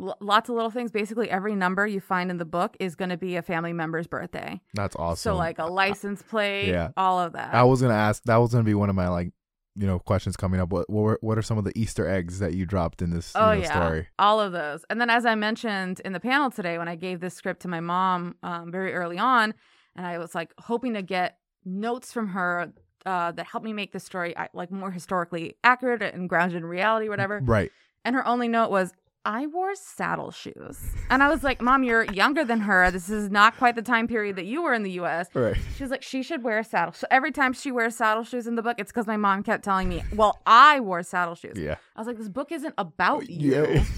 [0.00, 0.90] L- lots of little things.
[0.92, 4.06] Basically, every number you find in the book is going to be a family member's
[4.06, 4.60] birthday.
[4.74, 5.16] That's awesome.
[5.32, 6.90] So, like a license plate, Yeah.
[6.96, 7.52] all of that.
[7.54, 8.22] I was gonna ask.
[8.24, 9.32] That was gonna be one of my like,
[9.78, 10.70] you know, questions coming up.
[10.70, 13.32] What what, were, what are some of the Easter eggs that you dropped in this
[13.34, 14.08] you Oh know, yeah, story?
[14.18, 14.84] all of those.
[14.90, 17.68] And then, as I mentioned in the panel today, when I gave this script to
[17.68, 19.54] my mom um, very early on,
[19.96, 22.72] and I was like hoping to get notes from her
[23.06, 27.08] uh, that helped me make the story like more historically accurate and grounded in reality,
[27.08, 27.40] whatever.
[27.42, 27.70] Right.
[28.04, 28.92] And her only note was,
[29.24, 30.78] "I wore saddle shoes,"
[31.10, 32.90] and I was like, "Mom, you're younger than her.
[32.90, 35.56] This is not quite the time period that you were in the U.S." Right.
[35.76, 36.92] She's like, she should wear a saddle.
[36.92, 39.64] So every time she wears saddle shoes in the book, it's because my mom kept
[39.64, 41.76] telling me, "Well, I wore saddle shoes." Yeah.
[41.96, 43.66] I was like, this book isn't about you.
[43.66, 43.84] Yeah.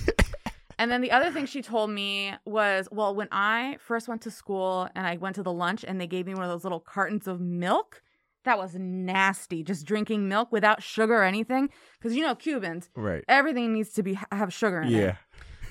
[0.80, 4.30] And then the other thing she told me was, well, when I first went to
[4.30, 6.80] school and I went to the lunch and they gave me one of those little
[6.80, 8.02] cartons of milk,
[8.44, 9.62] that was nasty.
[9.62, 13.24] Just drinking milk without sugar or anything, because you know Cubans, right.
[13.28, 14.98] everything needs to be have sugar in it.
[14.98, 15.16] Yeah.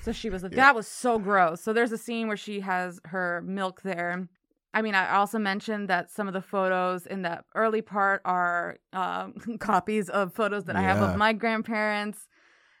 [0.02, 0.64] So she was like, Yeah.
[0.66, 1.60] that was so gross.
[1.60, 4.28] So there's a scene where she has her milk there.
[4.72, 8.76] I mean, I also mentioned that some of the photos in that early part are
[8.92, 12.28] um, copies of photos that I have of my grandparents,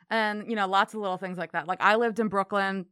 [0.08, 1.66] and you know, lots of little things like that.
[1.66, 2.86] Like I lived in Brooklyn,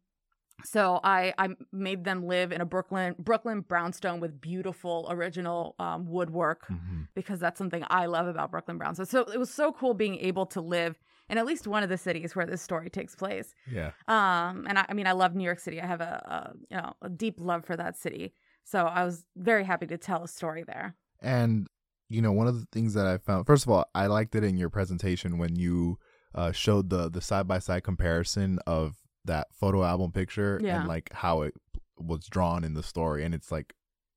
[0.64, 6.06] so I I made them live in a Brooklyn Brooklyn brownstone with beautiful original um,
[6.06, 6.76] woodwork hmm
[7.14, 9.06] because that's something I love about Brooklyn brownstone.
[9.06, 10.96] So it was so cool being able to live
[11.28, 13.54] in at least one of the cities where this story takes place.
[13.70, 13.90] Yeah.
[14.06, 15.80] Um, and I, I mean, I love New York City.
[15.80, 18.34] I have a, a you know a deep love for that city.
[18.64, 20.94] So I was very happy to tell a story there.
[21.20, 21.66] And
[22.08, 24.44] you know, one of the things that I found, first of all, I liked it
[24.44, 25.98] in your presentation when you
[26.34, 30.80] uh, showed the the side by side comparison of that photo album picture Yeah.
[30.80, 31.54] and like how it
[31.98, 33.74] was drawn in the story, and it's like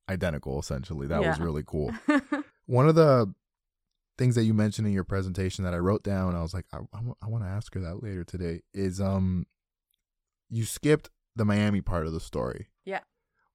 [0.09, 1.07] identical essentially.
[1.07, 1.91] That was really cool.
[2.65, 3.33] One of the
[4.17, 6.77] things that you mentioned in your presentation that I wrote down, I was like, I,
[6.93, 8.61] I, want to ask her that later today.
[8.73, 9.47] Is um,
[10.49, 12.67] you skipped the Miami part of the story.
[12.85, 12.99] Yeah.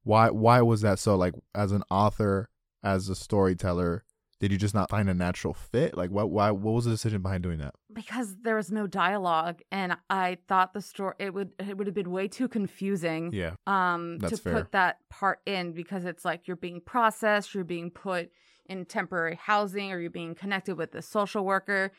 [0.02, 0.30] Why?
[0.30, 1.14] Why was that so?
[1.16, 2.48] Like, as an author,
[2.82, 4.04] as a storyteller,
[4.38, 5.96] did you just not find a natural fit?
[5.96, 6.31] Like, what?
[6.31, 6.51] Why?
[6.51, 7.75] What was the decision behind doing that?
[7.96, 11.94] because there was no dialogue, and I thought the story it would it would have
[11.94, 13.31] been way too confusing.
[13.33, 13.55] Yeah.
[13.66, 14.53] um That's to fair.
[14.53, 18.31] put that part in because it's like you're being processed you're being put
[18.66, 21.90] in temporary housing or you're being connected with the social worker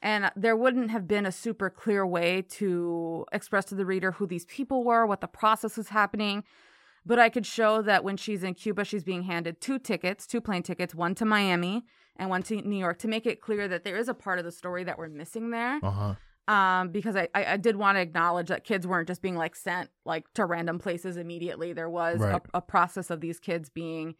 [0.00, 4.26] and there wouldn't have been a super clear way to express to the reader who
[4.26, 6.44] these people were what the process was happening
[7.04, 10.40] but i could show that when she's in cuba she's being handed two tickets two
[10.40, 11.84] plane tickets one to miami
[12.16, 14.44] and one to new york to make it clear that there is a part of
[14.44, 16.14] the story that we're missing there Uh huh.
[16.52, 19.54] um because I, I I did want to acknowledge that kids weren't just being like
[19.56, 22.34] sent like to random places immediately there was Right.
[22.54, 24.14] a, a process of these kids being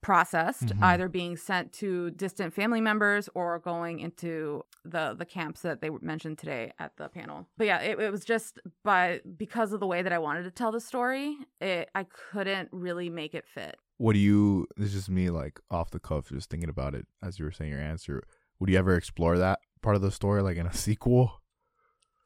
[0.00, 0.82] processed, Mhm.
[0.82, 5.90] either being sent to distant family members or going into the the camps that they
[6.00, 7.46] mentioned today at the panel.
[7.58, 10.50] But yeah, it, it was just by because of the way that I wanted to
[10.50, 13.76] tell the story, it, I couldn't really make it fit.
[13.98, 14.66] What do you?
[14.76, 17.52] This is just me, like off the cuff, just thinking about it as you were
[17.52, 18.22] saying your answer.
[18.58, 21.39] Would you ever explore that part of the story, like in a sequel?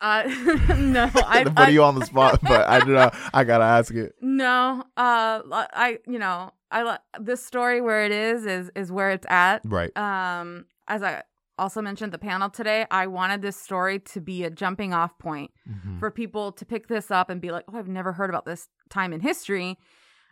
[0.05, 0.23] Uh,
[0.77, 3.17] no, I, put you on the spot, but I do not.
[3.33, 4.13] I gotta ask it.
[4.21, 9.27] no, uh, I you know I this story where it is is is where it's
[9.31, 9.63] at.
[9.65, 9.97] Right.
[9.97, 11.23] Um, as I
[11.59, 15.53] also mentioned the panel today, I wanted this story to be a jumping off point
[15.71, 15.99] Mhm.
[16.01, 18.69] for people to pick this up and be like, "Oh, I've never heard about this
[18.91, 19.79] time in history."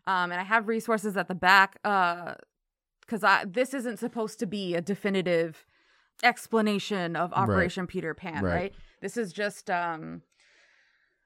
[0.07, 2.35] Um, and I have resources at the back uh,
[3.01, 5.65] because I this isn't supposed to be a definitive
[6.23, 7.39] explanation of Right.
[7.39, 8.53] Operation Peter Pan, Right.
[8.53, 8.75] right?
[9.03, 10.23] This is just um,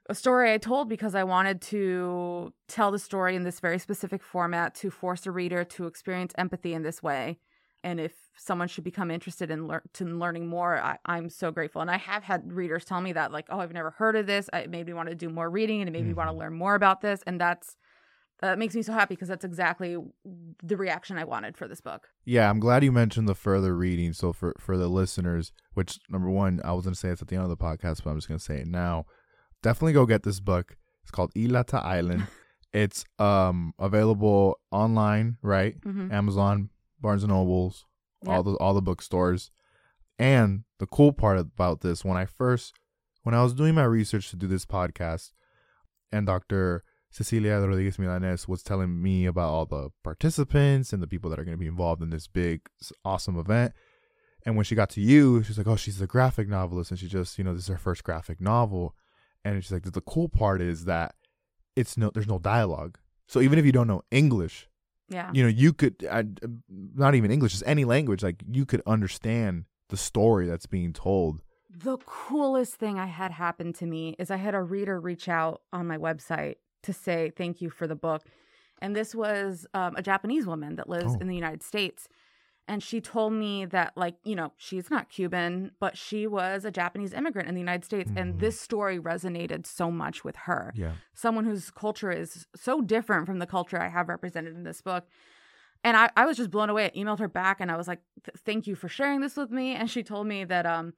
[0.09, 4.23] a story I told because I wanted to tell the story in this very specific
[4.23, 7.39] format to force a reader to experience empathy in this way.
[7.85, 11.83] And if someone should become interested in, lear- to learning more, I, I'm so grateful.
[11.83, 14.49] And I have had readers tell me that, like, oh, I've never heard of this.
[14.53, 16.55] It made me want to do more reading and it made me want to learn
[16.55, 17.23] more about this.
[17.27, 17.77] And that's
[18.40, 19.96] that makes me so happy because that's exactly
[20.62, 22.09] the reaction I wanted for this book.
[22.25, 24.12] Yeah, I'm glad you mentioned the further reading.
[24.12, 27.37] So for for the listeners, which number one, I was gonna say it's at the
[27.37, 29.07] end of the podcast, but I'm just gonna say it now.
[29.62, 30.77] Definitely go get this book.
[31.03, 32.27] It's called Isla to Island.
[32.72, 35.81] it's um available online, right?
[35.81, 36.12] Mm-hmm.
[36.12, 36.70] Amazon,
[37.01, 37.87] Barnes and Nobles,
[38.27, 39.51] all the all the bookstores.
[40.18, 42.75] And the cool part about this, when I first
[43.22, 45.33] when I was doing my research to do this podcast,
[46.12, 46.85] and Dr.
[47.16, 51.44] Cecilia Rodriguez Milanes was telling me about all the participants and the people that are
[51.44, 52.68] going to be involved in this big,
[53.07, 53.72] awesome event.
[54.44, 57.09] And when she got to you, she's like, "Oh, she's a graphic novelist, and she
[57.09, 58.94] just, you know, this is her first graphic novel."
[59.46, 61.14] And she's like, "The cool part is that
[61.74, 62.98] it's no, there's no dialogue.
[63.26, 64.68] So even if you don't know English,
[65.09, 65.31] Yeah.
[65.33, 66.24] you know, you could, uh,
[66.68, 71.40] not even English, just any language, like you could understand the story that's being told."
[71.70, 75.62] The coolest thing I had happen to me is I had a reader reach out
[75.72, 78.23] on my website to say thank you for the book.
[78.83, 81.19] And this was um, a Japanese woman that lives Oh.
[81.21, 82.09] in the United States.
[82.69, 86.71] And she told me that, like, you know, she's not Cuban, but she was a
[86.73, 88.11] Japanese immigrant in the United States.
[88.11, 88.21] Mhm.
[88.21, 90.73] And this story resonated so much with her.
[90.75, 90.93] Yeah.
[91.15, 95.07] Someone whose culture is so different from the culture I have represented in this book.
[95.85, 96.87] And I, I was just blown away.
[96.87, 98.01] I emailed her back and I was like,
[98.45, 99.75] thank you for sharing this with me.
[99.77, 100.95] And she told me that um,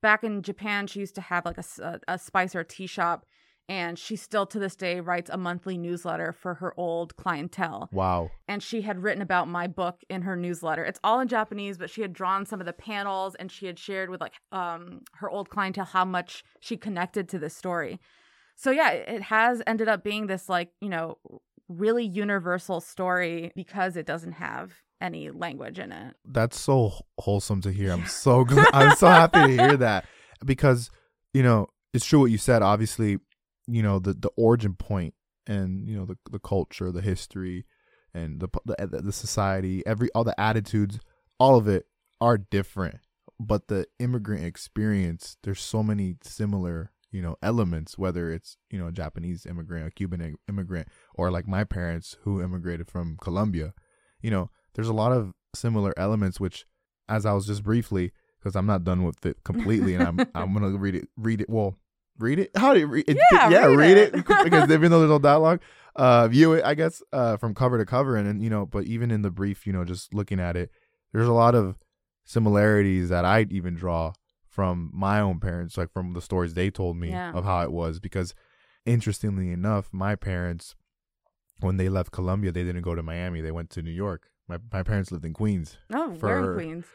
[0.00, 3.26] back in Japan, she used to have like a a spice or a tea shop.
[3.68, 7.88] And she still to this day writes a monthly newsletter for her old clientele.
[7.92, 8.30] Wow.
[8.48, 10.84] And she had written about my book in her newsletter.
[10.84, 13.78] It's all in Japanese, but she had drawn some of the panels and she had
[13.78, 18.00] shared with like um, her old clientele how much she connected to this story.
[18.56, 21.18] So yeah, it has ended up being this like, you know,
[21.68, 26.14] really universal story because it doesn't have any language in it.
[26.24, 27.92] that's so wholesome to hear.
[27.92, 28.68] I'm so glad.
[28.72, 30.04] I'm so happy to hear that
[30.44, 30.90] because
[31.34, 32.62] you know it's true what you said.
[32.62, 33.18] Obviously,
[33.74, 35.14] you know the the origin point
[35.46, 37.64] and you know the the culture, the history,
[38.14, 41.00] and the the the society, every all the attitudes,
[41.38, 41.86] all of it
[42.20, 43.00] are different.
[43.40, 47.98] But the immigrant experience, there's so many similar you know elements.
[47.98, 52.42] Whether it's you know a Japanese immigrant, a Cuban immigrant, or like my parents who
[52.42, 53.74] immigrated from Colombia,
[54.22, 56.64] you know there's a lot of similar elements which
[57.08, 60.54] as i was just briefly because i'm not done with it completely and i'm i'm
[60.54, 61.76] gonna read it read it well
[62.18, 64.14] read it how do you read it Yeah, yeah read read it.
[64.14, 65.60] it, because even though there's no dialogue
[65.96, 68.84] uh view it i guess uh from cover to cover and, and you know but
[68.84, 70.70] even in the brief you know just looking at it
[71.12, 71.76] there's a lot of
[72.24, 74.12] similarities that i even draw
[74.46, 77.32] from my own parents like from the stories they told me Yeah.
[77.32, 78.34] of how it was because
[78.86, 80.74] interestingly enough my parents
[81.60, 83.40] when they left Colombia, they didn't go to Miami.
[83.40, 84.30] They went to New York.
[84.48, 85.78] My my parents lived in Queens.
[85.94, 86.86] Oh, we're in Queens.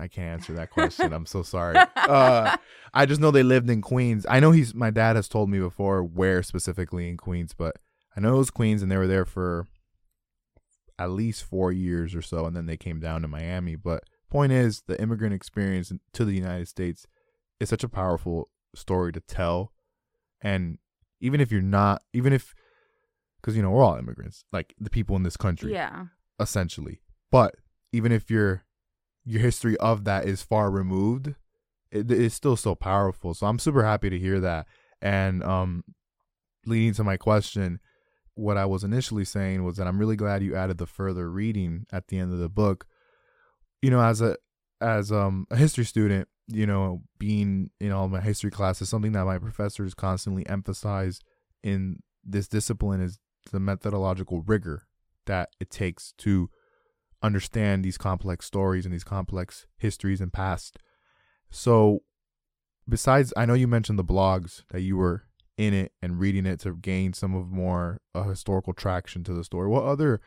[0.00, 1.12] I can't answer that question.
[1.12, 1.76] I'm so sorry.
[1.96, 2.56] Uh,
[2.94, 4.26] I just know they lived in Queens.
[4.28, 7.76] I know he's my dad has told me before where specifically in Queens, but
[8.16, 9.68] I know it was Queens, and they were there for
[10.98, 13.76] at least four years or so, and then they came down to Miami.
[13.76, 17.06] But point is, the immigrant experience to the United States
[17.58, 19.72] is such a powerful story to tell,
[20.40, 20.78] and
[21.20, 22.54] even if you're not, even if
[23.40, 26.06] because you know we're all immigrants, like the people in this country, Yeah.
[26.38, 27.00] essentially.
[27.30, 27.54] But
[27.92, 28.64] even if your
[29.30, 31.34] your history of that is far removed,
[31.92, 33.32] it is still so powerful.
[33.32, 34.66] So I'm super happy to hear that.
[35.00, 35.84] And um,
[36.66, 37.78] leading to my question,
[38.34, 41.86] what I was initially saying was that I'm really glad you added the further reading
[41.92, 42.86] at the end of the book.
[43.82, 44.36] You know, as a
[44.80, 49.24] as um a history student, you know, being in all my history classes, something that
[49.26, 51.20] my professors constantly emphasize
[51.62, 53.20] in this discipline is
[53.52, 54.86] the methodological rigor
[55.26, 56.50] that it takes to
[57.22, 60.78] understand these complex stories and these complex histories and past.
[61.50, 62.00] So,
[62.88, 65.24] besides, I know you mentioned the blogs that you were
[65.56, 69.44] in it and reading it to gain some of more uh, historical traction to the
[69.44, 69.68] story.
[69.68, 70.20] What other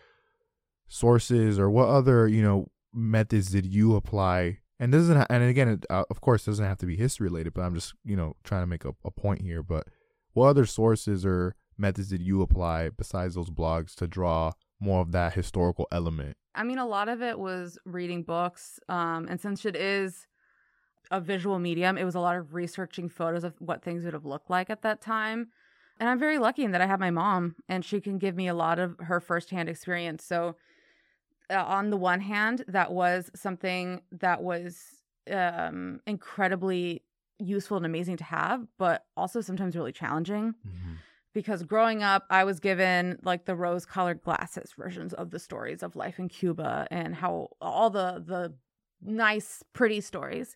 [0.87, 4.59] sources or what other you know methods did you apply?
[4.79, 7.61] And ha- and again, it, uh, of course, doesn't have to be history related, but
[7.61, 9.63] I'm just you know trying to make a, a point here.
[9.63, 9.87] But
[10.33, 14.51] what other sources or methods did you apply besides those blogs to draw
[14.83, 16.37] more of that historical element?
[16.55, 18.79] I mean, a lot of it was reading books.
[18.89, 20.27] Um, and since it is
[21.09, 24.25] a visual medium, it was a lot of researching photos of what things would have
[24.25, 25.47] looked like at that time.
[25.99, 28.47] And I'm very lucky in that I have my mom and she can give me
[28.47, 30.23] a lot of her firsthand experience.
[30.23, 30.55] So,
[31.49, 37.03] uh, on the one hand, that was something that was um, incredibly
[37.37, 40.55] useful and amazing to have, but also sometimes really challenging.
[40.67, 40.93] Mm-hmm.
[41.33, 45.81] Because growing up, I was given like the rose colored glasses versions of the stories
[45.81, 48.53] of life in Cuba and how all the the
[49.01, 50.55] nice, pretty stories.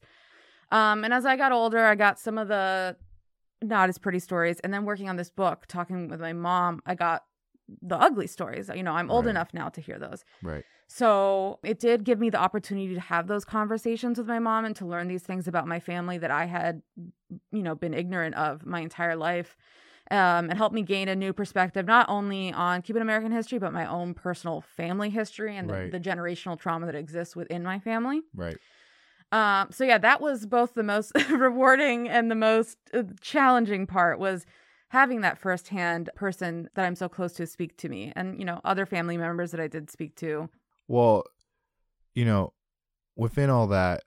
[0.72, 2.96] Um, and as I got older, I got some of the
[3.62, 4.60] not as pretty stories.
[4.60, 7.24] And then working on this book, talking with my mom, I got
[7.82, 8.70] the ugly stories.
[8.74, 9.32] You know, I'm old Right.
[9.32, 10.24] enough now to hear those.
[10.42, 10.64] Right.
[10.88, 14.76] So it did give me the opportunity to have those conversations with my mom and
[14.78, 16.82] to learn these things about my family that I had,
[17.52, 19.58] you know, been ignorant of my entire life.
[20.10, 23.74] Um, it helped me gain a new perspective, not only on Cuban American history, but
[23.74, 25.92] my own personal family history and Right.
[25.92, 28.22] the, the generational trauma that exists within my family.
[28.34, 28.58] Right.
[29.32, 34.20] Um, so yeah, that was both the most rewarding and the most uh, challenging part
[34.20, 34.46] was
[34.90, 38.62] having that firsthand person that I'm so close to speak to me, and you know,
[38.64, 40.50] other family members that I did speak to.
[40.88, 41.26] Well,
[42.16, 42.54] you know,
[43.18, 44.04] within all that,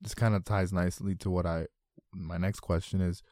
[0.00, 1.66] this kind of ties nicely to what I
[2.12, 3.22] my next question is,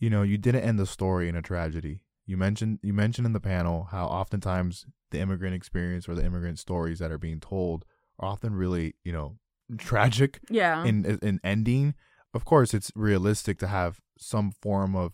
[0.00, 2.00] you know, you didn't end the story in a tragedy.
[2.26, 6.58] You mentioned you mentioned in the panel how oftentimes the immigrant experience or the immigrant
[6.58, 7.84] stories that are being told
[8.18, 9.38] are often really, you know,
[9.78, 11.94] tragic Yeah, in in ending.
[12.32, 15.12] Of course, it's realistic to have some form of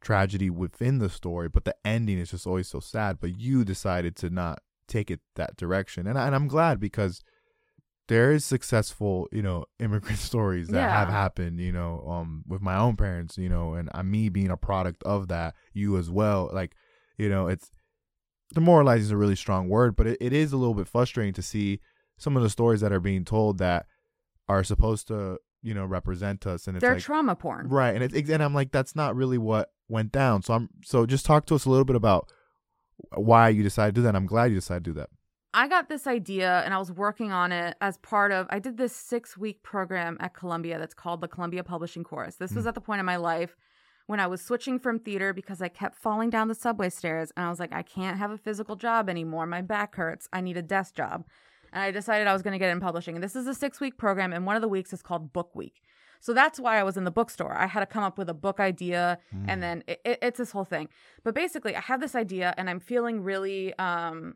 [0.00, 3.18] tragedy within the story, but the ending is just always so sad.
[3.20, 7.22] But you decided to not take it that direction, and I, and I'm glad because
[8.08, 12.76] there is successful, you know, immigrant stories that have happened, you know, um, with my
[12.76, 16.50] own parents, you know, and uh, me being a product of that, you as well.
[16.52, 16.74] Like,
[17.18, 17.70] you know, it's
[18.54, 21.42] demoralizing is a really strong word, but it, it is a little bit frustrating to
[21.42, 21.80] see
[22.16, 23.86] some of the stories that are being told that
[24.48, 27.68] are supposed to, you know, represent us, and it's they're like trauma porn.
[27.68, 30.42] right, and it's and I'm like, that's not really what went down.
[30.42, 32.30] So I'm so just talk to us a little bit about
[33.14, 34.14] why you decided to do that.
[34.14, 35.10] I'm glad you decided to do that.
[35.56, 38.76] I got this idea and I was working on it as part of I did
[38.76, 42.34] this 6-week program at Columbia that's called the Columbia Publishing Course.
[42.36, 42.68] This was Mm.
[42.68, 43.56] at the point in my life
[44.06, 47.46] when I was switching from theater because I kept falling down the subway stairs and
[47.46, 49.46] I was like I can't have a physical job anymore.
[49.46, 50.28] My back hurts.
[50.32, 51.24] I need a desk job.
[51.72, 53.16] And I decided I was going to get in publishing.
[53.16, 55.80] And this is a 6-week program and one of the weeks is called Book Week.
[56.20, 57.54] So that's why I was in the bookstore.
[57.54, 60.50] I had to come up with a book idea and then it, it- it's this
[60.52, 60.88] whole thing.
[61.24, 64.34] But basically, I have this idea and I'm feeling really um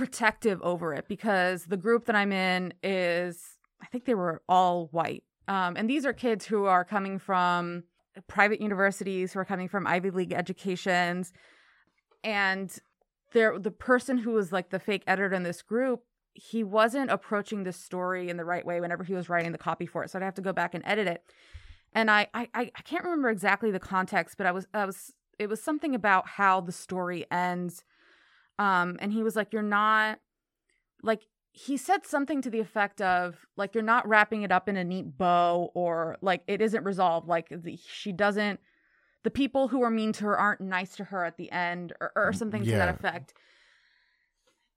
[0.00, 4.88] protective over it because the group that I'm in is I think they were all
[4.92, 5.24] white.
[5.46, 7.84] Um, and these are kids who are coming from
[8.26, 11.34] private universities, who are coming from Ivy League educations.
[12.24, 12.74] And
[13.32, 17.64] they're, the person who was like the fake editor in this group, he wasn't approaching
[17.64, 20.08] the story in the right way whenever he was writing the copy for it.
[20.08, 21.22] So I'd have to go back and edit it.
[21.92, 25.50] And I, I I can't remember exactly the context, but I was, I was, it
[25.50, 27.84] was something about how the story ends.
[28.60, 30.20] Um, and he was like, "You're not
[31.02, 34.76] like." He said something to the effect of like, "You're not wrapping it up in
[34.76, 37.26] a neat bow, or like it isn't resolved.
[37.26, 38.60] Like the, she doesn't.
[39.24, 42.12] The people who are mean to her aren't nice to her at the end, or,
[42.14, 43.32] or something to that effect."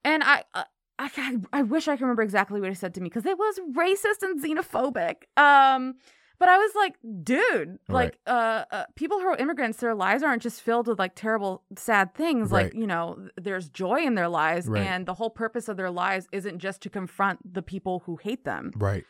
[0.05, 0.63] And I, uh,
[0.99, 3.37] I, I, I wish I could remember exactly what he said to me because it
[3.37, 5.23] was racist and xenophobic.
[5.37, 5.95] Um,
[6.43, 8.03] but I was like, dude, Right.
[8.03, 11.63] like, uh, uh, people who are immigrants, their lives aren't just filled with like terrible,
[11.77, 12.51] sad things.
[12.51, 14.81] Like, you know, there's joy in their lives, Right.
[14.85, 18.43] and the whole purpose of their lives isn't just to confront the people who hate
[18.43, 18.73] them.
[18.75, 19.05] Right.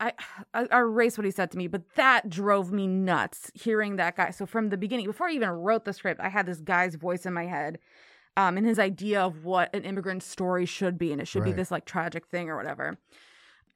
[0.00, 0.12] I,
[0.52, 4.16] I, I erased what he said to me, but that drove me nuts hearing that
[4.16, 4.30] guy.
[4.30, 7.26] So from the beginning, before I even wrote the script, I had this guy's voice
[7.26, 7.78] in my head,
[8.36, 11.52] um, and his idea of what an immigrant story should be, and it should be
[11.52, 12.98] this like tragic thing or whatever.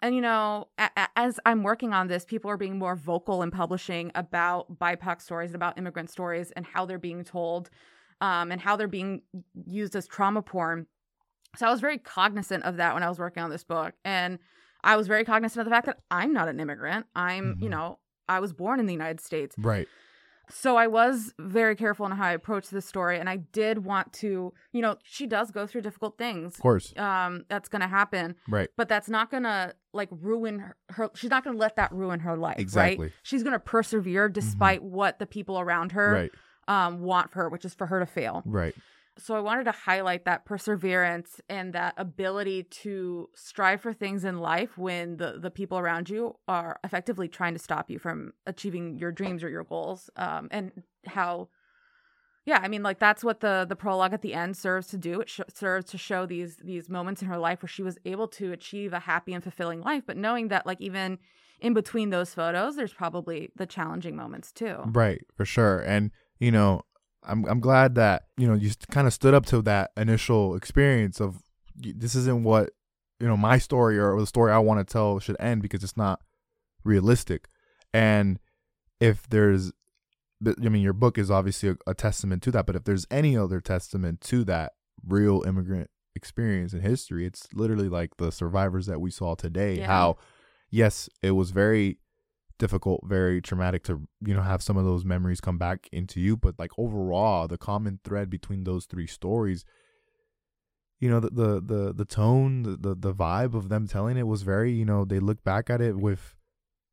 [0.03, 3.42] And you know, a- a- as I'm working on this, people are being more vocal
[3.42, 7.70] in publishing about BIPOC stories, and about immigrant stories, and how they're being told,
[8.20, 9.22] um, and how they're being
[9.66, 10.86] used as trauma porn.
[11.57, 14.38] So I was very cognizant of that when I was working on this book, and
[14.82, 17.07] I was very cognizant of the fact that I'm not an immigrant.
[17.14, 17.70] I'm, you Mhm.
[17.70, 17.98] know,
[18.28, 19.55] I was born in the United States.
[19.59, 19.88] Right.
[20.53, 24.12] So I was very careful in how I approached this story, and I did want
[24.14, 26.55] to, you know, she does go through difficult things.
[26.55, 26.92] Of course.
[26.98, 28.68] Um, that's gonna happen, Right.
[28.76, 30.76] but that's not gonna like ruin her.
[30.90, 32.59] her she's not gonna let that ruin her life.
[32.59, 33.07] Exactly.
[33.07, 33.12] Right?
[33.22, 36.30] She's gonna persevere despite what the people around her Right.
[36.68, 38.42] um want for her, which is for her to fail.
[38.44, 38.74] Right.
[39.20, 44.38] So I wanted to highlight that perseverance and that ability to strive for things in
[44.38, 48.98] life when the the people around you are effectively trying to stop you from achieving
[48.98, 50.10] your dreams or your goals.
[50.16, 50.72] Um, and
[51.06, 51.48] how,
[52.44, 55.20] yeah, I mean, like that's what the the prologue at the end serves to do.
[55.20, 58.28] It sh- serves to show these these moments in her life where she was able
[58.28, 61.18] to achieve a happy and fulfilling life, but knowing that like even
[61.60, 64.78] in between those photos, there's probably the challenging moments too.
[64.86, 65.80] Right, for sure.
[65.80, 66.82] And you know,
[67.22, 71.20] I'm I'm glad that you know you kind of stood up to that initial experience
[71.20, 71.42] of
[71.76, 72.70] this isn't what
[73.18, 75.96] you know my story or the story I want to tell should end because it's
[75.96, 76.20] not
[76.84, 77.48] realistic.
[77.92, 78.38] And
[79.00, 79.72] if there's,
[80.46, 82.66] I mean, your book is obviously a, a testament to that.
[82.66, 84.72] But if there's any other testament to that
[85.06, 89.78] real immigrant experience in history, it's literally like the survivors that we saw today.
[89.78, 89.86] Yeah.
[89.86, 90.16] How,
[90.70, 91.98] yes, it was very
[92.61, 93.92] difficult, very traumatic to
[94.28, 97.58] you know have some of those memories come back into you, but like overall, the
[97.58, 99.64] common thread between those three stories,
[101.00, 104.26] you know, the the the, the tone, the, the the vibe of them telling it
[104.26, 106.36] was very, you know, they look back at it with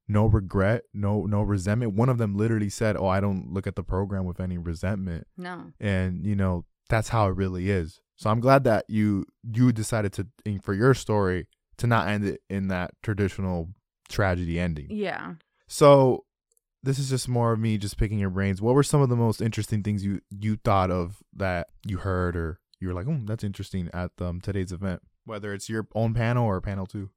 [0.07, 1.93] no regret, no no resentment.
[1.93, 5.27] One of them literally said, "Oh, I don't look at the program with any resentment."
[5.37, 5.71] No.
[5.79, 10.13] and you know that's how it really is so i'm glad that you you decided
[10.13, 10.25] to
[10.61, 11.45] for your story
[11.75, 13.67] to not end it in that traditional
[14.07, 15.33] tragedy ending Yeah.
[15.67, 16.25] So
[16.83, 18.61] this is just more of me just picking your brains.
[18.61, 22.35] What were some of the most interesting things you you thought of that you heard
[22.35, 26.13] or you were like oh that's interesting at um, today's event whether it's your own
[26.13, 27.09] panel or panel two?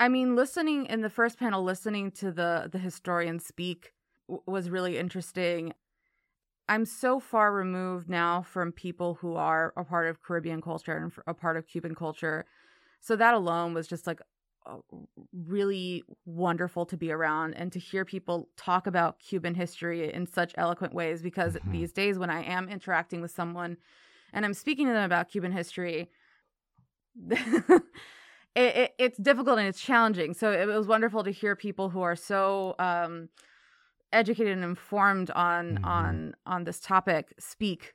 [0.00, 3.92] I mean, listening in the first panel, listening to the the historian speak
[4.28, 5.74] w- was really interesting.
[6.68, 11.12] I'm so far removed now from people who are a part of Caribbean culture and
[11.26, 12.46] a part of Cuban culture,
[13.00, 14.20] so that alone was just like
[15.32, 20.52] really wonderful to be around and to hear people talk about Cuban history in such
[20.56, 21.22] eloquent ways.
[21.22, 21.72] Because Mhm.
[21.72, 23.76] these days, when I am interacting with someone
[24.32, 26.10] and I'm speaking to them about Cuban history.
[27.30, 27.82] it,
[28.54, 30.34] it, it's difficult and it's challenging.
[30.34, 33.28] So it was wonderful to hear people who are so um,
[34.12, 35.84] educated and informed on Mhm.
[35.84, 37.94] on on this topic speak.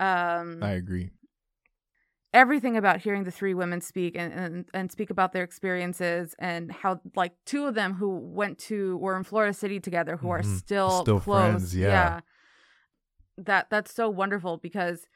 [0.00, 1.10] Um, i agree
[2.36, 6.70] everything about hearing the three women speak and, and and speak about their experiences and
[6.70, 8.10] how like two of them who
[8.40, 10.58] went to were in Florida City together who are Mhm.
[10.58, 11.50] still Still close.
[11.50, 12.20] friends, yeah.
[13.38, 15.06] That that's so wonderful because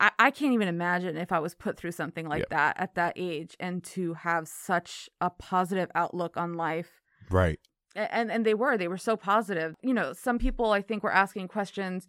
[0.00, 2.56] I, I can't even imagine if I was put through something like Yeah.
[2.56, 7.00] that at that age and to have such a positive outlook on life.
[7.30, 7.60] right
[7.94, 9.76] And and they were they were so positive.
[9.82, 12.08] You know, some people I think were asking questions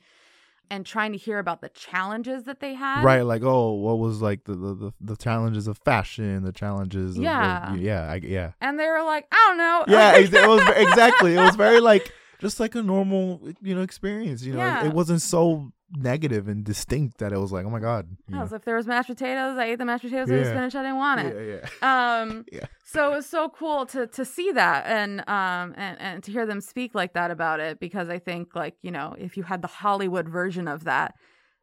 [0.69, 3.03] and trying to hear about the challenges that they had.
[3.03, 7.11] right like oh what was like the the, the, the challenges of fashion the challenges
[7.11, 7.73] of, of- Yeah.
[7.75, 9.85] yeah I, yeah And they were like, I don't know.
[9.87, 12.11] yeah it was exactly it was very like
[12.43, 13.25] just like a normal
[13.61, 14.85] you know experience you know Yeah.
[14.85, 18.37] it wasn't so negative and distinct that it was like oh my god you I
[18.37, 18.43] know.
[18.43, 20.27] was if there was mashed potatoes, I ate the mashed potatoes.
[20.27, 21.31] There was spinach, I didn't want it.
[21.35, 22.21] yeah, yeah.
[22.21, 22.65] Um, Yeah.
[22.83, 26.45] so it was so cool to to see that and um and and to hear
[26.45, 29.61] them speak like that about it because I think like you know if you had
[29.61, 31.13] the Hollywood version of that,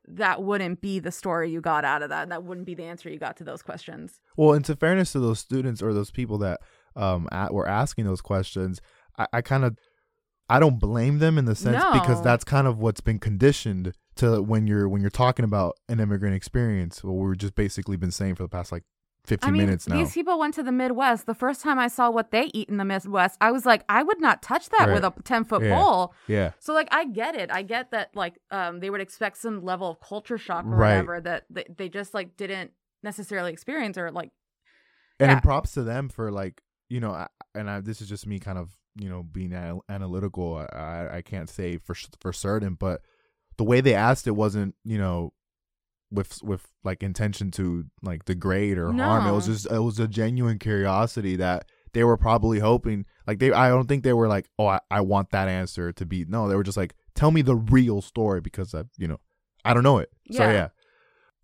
[0.07, 2.23] that wouldn't be the story you got out of that.
[2.25, 4.21] and That wouldn't be the answer you got to those questions.
[4.37, 6.61] well and to fairness to those students or those people that
[6.97, 8.81] um at, were asking those questions
[9.19, 9.77] i, I kind of
[10.51, 14.43] i don't blame them in the sense because that's kind of what's been conditioned to
[14.43, 18.35] when you're when you're talking about an immigrant experience what we've just basically been saying
[18.35, 18.83] for the past like
[19.27, 21.27] 15 I mean, minutes now these people went to the Midwest.
[21.27, 24.03] The first time I saw what they eat in the Midwest, I was like, I
[24.03, 24.95] would not touch that Right.
[24.95, 25.77] with a ten foot Yeah.
[25.77, 26.15] bowl.
[26.27, 27.51] yeah So like I get it.
[27.53, 30.93] I get that like um they would expect some level of culture shock or Right.
[30.93, 32.71] whatever that they, they just like didn't
[33.03, 34.31] necessarily experience or like
[35.21, 35.35] and Yeah.
[35.35, 38.39] then props to them for like you know I, and I, this is just me
[38.39, 39.53] kind of you know being
[39.89, 43.03] analytical I, I can't say for for certain but
[43.57, 45.33] the way they asked it wasn't you know
[46.11, 49.27] with with like intention to like degrade or harm.
[49.27, 53.53] It was just it was a genuine curiosity that they were probably hoping like they
[53.53, 56.49] i don't think they were like oh i, I want that answer to be no
[56.49, 59.19] they were just like tell me the real story because i you know
[59.65, 60.11] i don't know it.
[60.33, 60.53] So Yeah.
[60.53, 60.69] yeah.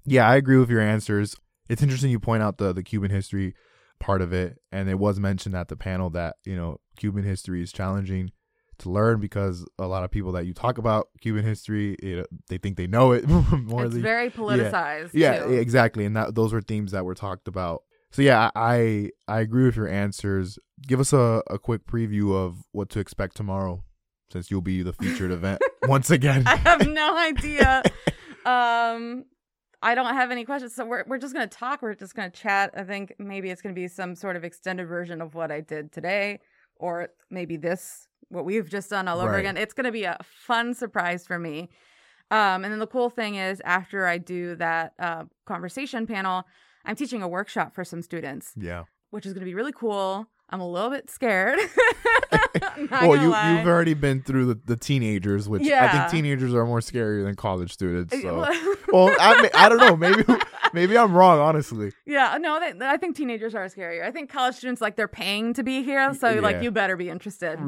[0.04, 1.36] Yeah i agree with your answers.
[1.68, 3.54] It's interesting you point out the the cuban history
[3.98, 7.62] part of it and it was mentioned at the panel that you know cuban history
[7.62, 8.30] is challenging
[8.78, 12.24] to learn because a lot of people that you talk about cuban history you know,
[12.48, 15.10] they think they know it more it's than very politicized.
[15.12, 15.52] yeah too.
[15.52, 19.64] exactly and that those were themes that were talked about so yeah i i agree
[19.64, 23.82] with your answers give us a, a quick preview of what to expect tomorrow
[24.30, 26.42] since you'll be the featured event once again.
[26.46, 27.82] I have no idea.
[28.44, 29.24] um,
[29.86, 31.80] I don't have any questions, so we're we're just gonna talk.
[31.80, 32.72] We're just gonna chat.
[32.76, 35.92] I think maybe it's gonna be some sort of extended version of what I did
[35.92, 36.40] today,
[36.74, 39.38] or maybe this what we've just done all over Right.
[39.38, 39.56] again.
[39.56, 41.70] It's gonna be a fun surprise for me.
[42.32, 46.42] Um, and then the cool thing is, after I do that uh, conversation panel,
[46.84, 48.82] I'm teaching a workshop for some students, yeah.
[49.10, 50.26] which is gonna be really cool.
[50.50, 51.58] I'm a little bit scared.
[52.90, 53.58] Well, you lie.
[53.58, 57.34] you've already been through the, the teenagers, which I think teenagers are more scary than
[57.34, 58.12] college students.
[58.14, 59.96] Uh, So, well, I I don't know.
[59.96, 60.22] Maybe
[60.72, 61.38] maybe I'm wrong.
[61.38, 64.04] Honestly, Yeah, no, they, I think teenagers are scarier.
[64.04, 66.40] I think college students like they're paying to be here, so Yeah.
[66.40, 67.58] like you better be interested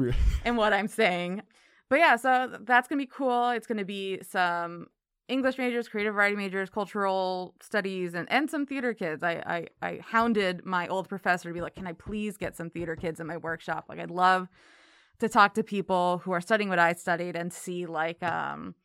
[0.45, 1.41] in what I'm saying.
[1.89, 3.49] But yeah, so that's gonna be cool.
[3.49, 4.87] It's gonna be some
[5.29, 9.23] English majors, creative writing majors, cultural studies, and and some theater kids.
[9.23, 12.69] I I, I hounded my old professor to be like, can I please get some
[12.69, 13.85] theater kids in my workshop?
[13.89, 14.49] Like, I'd love
[15.19, 18.75] to talk to people who are studying what I studied and see like um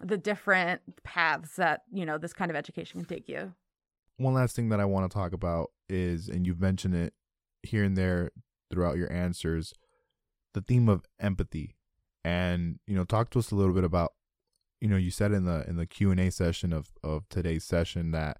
[0.00, 3.54] the different paths that you know this kind of education can take you.
[4.18, 7.14] one last thing that I want to talk about is, and you've mentioned it
[7.62, 8.30] here and there
[8.70, 9.72] throughout your answers,
[10.54, 11.76] the theme of empathy,
[12.24, 14.12] and you know, talk to us a little bit about,
[14.80, 17.64] you know, you said in the in the Q and A session of of today's
[17.64, 18.38] session that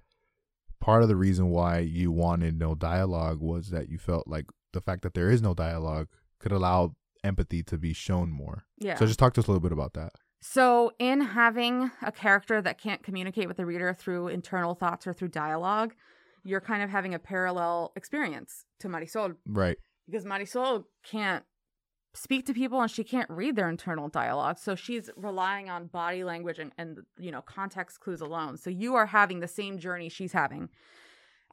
[0.81, 4.81] part of the reason why you wanted no dialogue was that you felt like the
[4.81, 6.09] fact that there is no dialogue
[6.39, 8.65] could allow empathy to be shown more.
[8.79, 8.95] Yeah.
[8.97, 10.13] So just talk to us a little bit about that.
[10.41, 15.13] So, in having a character that can't communicate with the reader through internal thoughts or
[15.13, 15.95] through dialogue,
[16.45, 19.79] you're kind of having a parallel experience to Marisol Right.
[20.07, 21.43] because Marisol can't
[22.15, 24.59] speak to people and she can't read their internal dialogue.
[24.59, 28.57] So, she's relying on body language and, and you know, context clues alone.
[28.57, 30.69] So, you are having the same journey she's having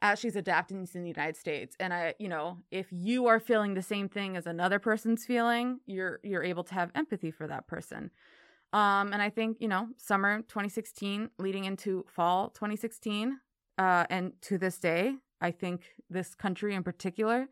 [0.02, 1.76] as she's adapting to the United States.
[1.80, 5.80] And I, you know, if you are feeling the same thing as another person's feeling,
[5.86, 8.10] you're you're able to have empathy for that person.
[8.72, 13.38] Um, and I think, you know, summer 2016 leading into fall 2016,
[13.78, 17.48] uh, and to this day, I think this country in particular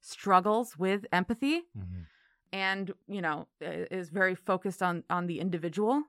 [0.00, 1.62] struggles with empathy
[2.52, 6.02] and, you know, is very focused on on the individual.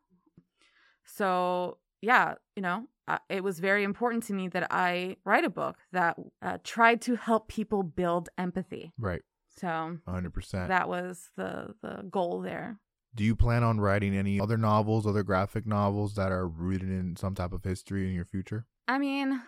[1.06, 2.88] So, yeah, you know,
[3.30, 7.16] it was very important to me that I write a book that uh, tried to
[7.16, 8.94] help people build empathy.
[8.98, 9.22] Right.
[9.58, 10.68] So, 100%.
[10.68, 12.80] that was the the goal there.
[13.16, 17.16] Do you plan on writing any other novels, other graphic novels that are rooted in
[17.16, 18.68] some type of history in your future?
[18.88, 19.42] I mean,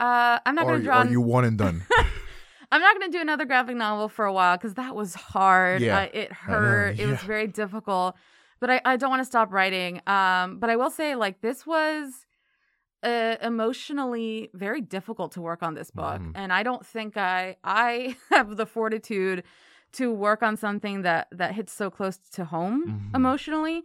[0.00, 0.96] uh, I'm not or going to draw.
[0.98, 1.84] are you one and done?
[2.70, 5.82] I'm not going to do another graphic novel for a while because that was hard.
[5.82, 6.98] Yeah, Uh, it hurt.
[6.98, 8.16] It was very difficult.
[8.60, 10.00] But I, I don't want to stop writing.
[10.06, 12.26] Um, but I will say, like, this was
[13.02, 16.32] uh, emotionally very difficult to work on this book, Mhm.
[16.34, 19.44] and I don't think I I have the fortitude
[19.92, 23.14] to work on something that that hits so close to home Mhm.
[23.14, 23.84] emotionally.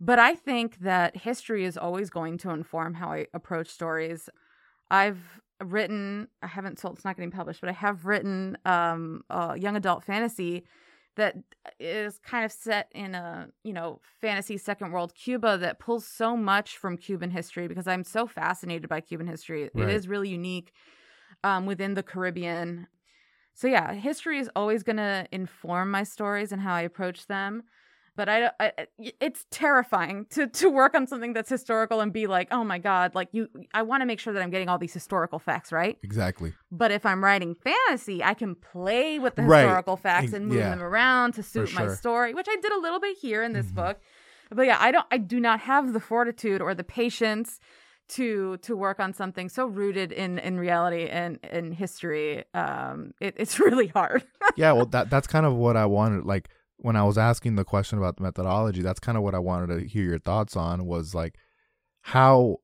[0.00, 4.28] But I think that history is always going to inform how I approach stories.
[4.90, 9.58] I've written, I haven't sold, it's not getting published, but I have written um, a
[9.58, 10.64] young adult fantasy
[11.16, 11.36] that
[11.78, 16.36] is kind of set in a, you know, fantasy second world Cuba that pulls so
[16.36, 19.64] much from Cuban history because I'm so fascinated by Cuban history.
[19.64, 19.90] It Right.
[19.90, 20.72] is really unique
[21.44, 22.86] um, within the Caribbean.
[23.54, 27.64] So yeah, history is always going to inform my stories and how I approach them.
[28.16, 32.48] But I, I, it's terrifying to to work on something that's historical and be like,
[32.50, 34.92] oh my god, like you, I want to make sure that I'm getting all these
[34.92, 35.96] historical facts right.
[36.02, 36.52] exactly.
[36.70, 39.62] But if I'm writing fantasy, I can play with the Right.
[39.62, 40.70] historical facts and move yeah.
[40.70, 43.66] them around to suit my story, which I did a little bit here in this
[43.66, 43.74] Mhm.
[43.76, 44.00] book.
[44.50, 47.60] But yeah, I don't, I do not have the fortitude or the patience
[48.08, 52.44] to to work on something so rooted in in reality and in history.
[52.54, 54.24] Um, it, it's really hard.
[54.56, 56.24] yeah, well, that that's kind of what I wanted.
[56.24, 56.48] Like
[56.80, 59.78] when I was asking the question about the methodology, that's kind of what I wanted
[59.78, 60.86] to hear your thoughts on.
[60.86, 61.36] Was like,
[62.02, 62.56] how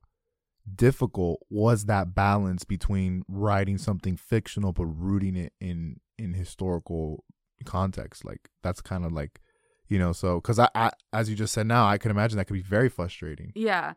[0.74, 7.24] difficult was that balance between writing something fictional but rooting it in in historical
[7.64, 8.24] context?
[8.24, 9.40] Like that's kind of like,
[9.88, 12.46] you know, so because I, I, as you just said now, I can imagine that
[12.46, 13.52] could be very frustrating.
[13.54, 13.94] Yeah.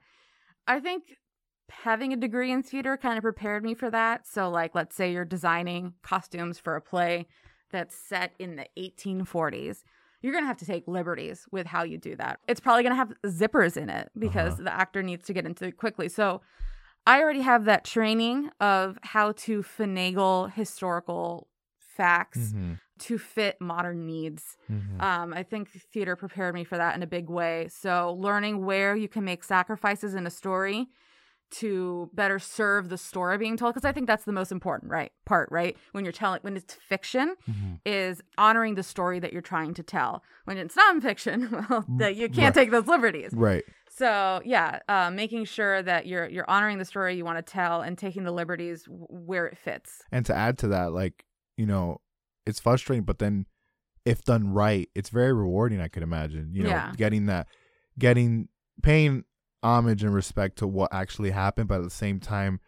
[0.67, 1.03] I think
[1.70, 4.28] having a degree in theater kind of prepared me for that.
[4.28, 7.28] So, like, let's say you're designing costumes for a play
[7.72, 9.84] that's set in the 1840s.
[10.22, 12.39] You're going to have to take liberties with how you do that.
[12.47, 14.63] It's probably going to have zippers in it because Uh-huh.
[14.63, 16.09] the actor needs to get into it quickly.
[16.09, 16.41] So,
[17.07, 21.47] I already have that training of how to finagle historical
[21.80, 22.74] facts Mm-hmm.
[22.99, 24.57] to fit modern needs.
[24.72, 25.01] Mm-hmm.
[25.01, 27.67] Um, I think theater prepared me for that in a big way.
[27.70, 30.88] So learning where you can make sacrifices in a story
[31.51, 35.11] to better serve the story being told because i think that's the most important right
[35.25, 37.75] part right when you're telling when it's fiction Mm-hmm.
[37.85, 42.29] is honoring the story that you're trying to tell when it's nonfiction well that you
[42.29, 42.63] can't Right.
[42.63, 43.63] take those liberties Right.
[43.89, 47.81] so yeah uh, making sure that you're you're honoring the story you want to tell
[47.81, 51.25] and taking the liberties w- where it fits And to add to that, like,
[51.57, 51.99] you know,
[52.45, 53.45] it's frustrating, but then
[54.05, 56.51] if done right, it's very rewarding, I could imagine.
[56.55, 56.91] You know, Yeah.
[56.95, 57.47] getting that
[57.97, 58.47] getting
[58.81, 59.25] paying
[59.64, 62.60] homage and respect to what actually happened, but at the same time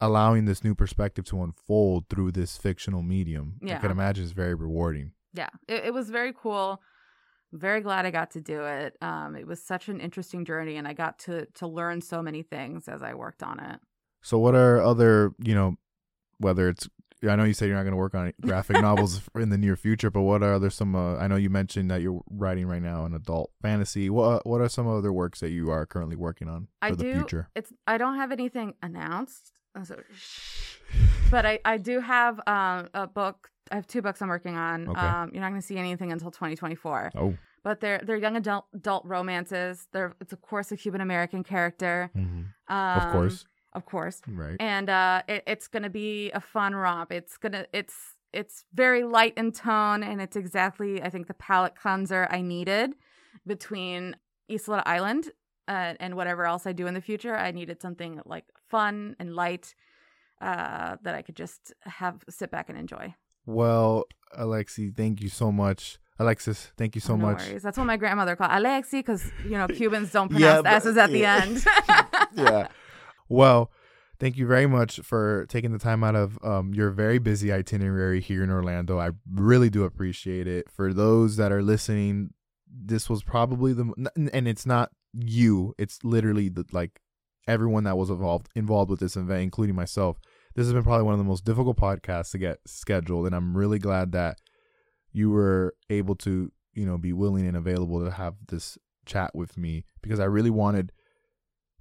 [0.00, 3.54] allowing this new perspective to unfold through this fictional medium.
[3.64, 5.12] I can imagine is very rewarding.
[5.32, 6.80] yeah it, it was very cool
[7.52, 10.88] very glad i got to do it um, it was such an interesting journey and
[10.88, 13.78] i got to to learn so many things as i worked on it
[14.22, 15.76] So what are other, you know,
[16.38, 16.88] whether it's
[17.32, 19.76] I know you said you're not going to work on graphic novels in the near
[19.76, 20.94] future, but what are there some?
[20.94, 24.10] Uh, I know you mentioned that you're writing right now an adult fantasy.
[24.10, 26.96] What what are some other works that you are currently working on for I the
[26.96, 27.12] do.
[27.14, 27.48] future?
[27.54, 29.96] It's I don't have anything announced, uh, so
[31.30, 33.50] but I I do have um a book.
[33.70, 34.88] I have two books I'm working on.
[34.88, 35.00] Okay.
[35.00, 37.12] Um, you're not going to see anything until 2024.
[37.16, 39.88] Oh, But they're they're young adult adult romances.
[39.90, 42.10] They're it's of course a Cuban American character.
[42.14, 42.48] mhm.
[42.68, 44.20] Um, of course, of course.
[44.26, 44.56] right.
[44.60, 47.12] And uh, it, it's gonna be a fun romp.
[47.12, 47.94] It's gonna it's
[48.32, 52.94] it's very light in tone, and it's exactly I think the palate cleanser I needed
[53.46, 54.16] between
[54.48, 55.30] Isla to Island
[55.68, 57.34] uh, and whatever else I do in the future.
[57.36, 59.74] I needed something like fun and light
[60.40, 63.14] uh, that I could just have sit back and enjoy.
[63.46, 64.04] Well,
[64.38, 65.98] Alexi, thank you so much.
[66.18, 67.46] Alexis, thank you so no much.
[67.48, 67.62] worries.
[67.62, 70.96] That's what my grandmother called Alexi because you know Cubans don't Yeah, pronounce but- s's
[70.96, 71.16] at yeah.
[71.16, 71.64] the end.
[72.36, 72.68] yeah.
[73.28, 73.70] Well,
[74.18, 78.20] thank you very much for taking the time out of um, your very busy itinerary
[78.20, 78.98] here in Orlando.
[78.98, 80.70] I really do appreciate it.
[80.70, 82.30] For those that are listening,
[82.66, 83.92] this was probably the
[84.32, 85.74] and it's not you.
[85.78, 87.00] It's literally the like
[87.46, 90.18] everyone that was involved involved with this event, including myself.
[90.54, 93.56] This has been probably one of the most difficult podcasts to get scheduled, and I'm
[93.56, 94.38] really glad that
[95.12, 99.56] you were able to, you know, be willing and available to have this chat with
[99.56, 100.92] me because I really wanted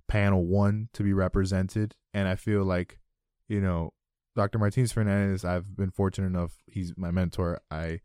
[0.07, 1.95] panel one to be represented.
[2.13, 2.99] And I feel like,
[3.47, 3.93] you know,
[4.35, 4.59] Dr.
[4.59, 7.61] Martinez Fernandez, I've been fortunate enough, he's my mentor.
[7.69, 7.99] I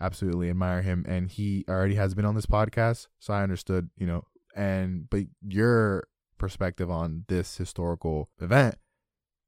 [0.00, 1.04] absolutely admire him.
[1.06, 3.08] And he already has been on this podcast.
[3.18, 4.24] So I understood, you know,
[4.56, 8.76] and, but your perspective on this historical event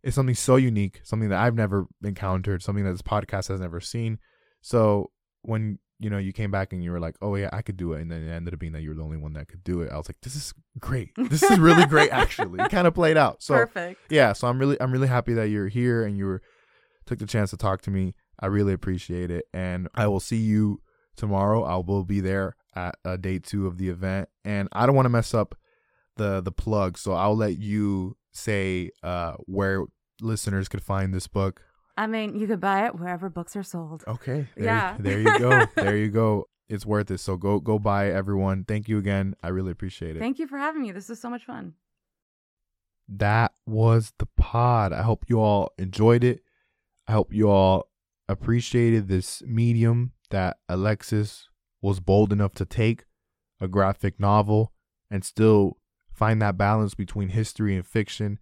[0.02, 3.80] is something so unique, something that I've never encountered, something that this podcast has never
[3.80, 4.18] seen.
[4.60, 5.10] So
[5.42, 7.92] when you know you came back and you were like, "Oh yeah, I could do
[7.94, 9.64] it," and then it ended up being that you were the only one that could
[9.64, 9.90] do it.
[9.90, 11.10] I was like, "This is great.
[11.16, 13.42] This is really great." Actually, it kind of played out.
[13.42, 14.00] So Perfect.
[14.10, 16.42] yeah, so I'm really I'm really happy that you're here and you were
[17.06, 18.14] took the chance to talk to me.
[18.38, 20.80] I really appreciate it, and I will see you
[21.16, 21.62] tomorrow.
[21.62, 25.06] I will be there at uh, day two of the event, and I don't want
[25.06, 25.56] to mess up
[26.16, 29.84] the the plug, so I'll let you say uh, where
[30.20, 31.62] listeners could find this book.
[31.96, 34.04] I mean, you could buy it wherever books are sold.
[34.06, 34.96] Okay, there, Yeah.
[34.98, 36.48] there you go, there you go.
[36.68, 37.18] It's worth it.
[37.18, 38.64] So go go buy it, everyone.
[38.64, 39.34] Thank you again.
[39.42, 40.18] I really appreciate it.
[40.18, 40.90] Thank you for having me.
[40.92, 41.74] This is so much fun.
[43.08, 44.92] that was the pod.
[44.92, 46.40] I hope you all enjoyed it.
[47.06, 47.88] I hope you all
[48.28, 51.48] appreciated this medium that Alexis
[51.80, 53.04] was bold enough to take
[53.60, 54.72] a graphic novel
[55.08, 55.78] and still
[56.12, 58.40] find that balance between history and fiction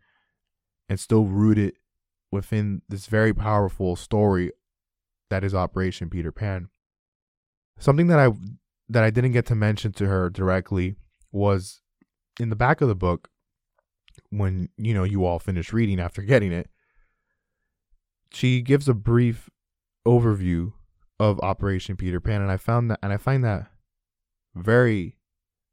[0.88, 1.74] and still root it
[2.34, 4.50] within this very powerful story
[5.30, 6.68] that is Operation Peter Pan.
[7.78, 8.30] Something that I
[8.90, 10.96] that I didn't get to mention to her directly
[11.32, 11.80] was
[12.38, 13.30] in the back of the book
[14.30, 16.68] when you know you all finish reading after getting it
[18.32, 19.50] she gives a brief
[20.06, 20.72] overview
[21.18, 23.66] of operation peter pan and i found that and i find that
[24.54, 25.16] very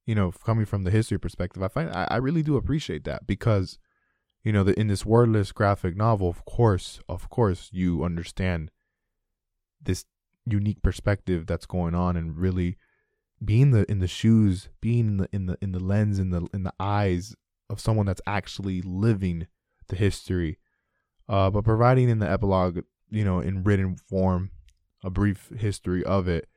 [0.07, 3.27] you know coming from the history perspective i find i, I really do appreciate that
[3.27, 3.77] because
[4.43, 8.71] you know the, in this wordless graphic novel of course of course you understand
[9.81, 10.05] this
[10.45, 12.77] unique perspective that's going on and really
[13.43, 16.47] being the in the shoes being in the in the in the lens in the
[16.53, 17.35] in the eyes
[17.69, 19.47] of someone that's actually living
[19.87, 20.57] the history.
[21.29, 22.79] Uh but providing in the epilogue
[23.09, 24.51] you know in written form
[25.03, 26.47] a brief history of it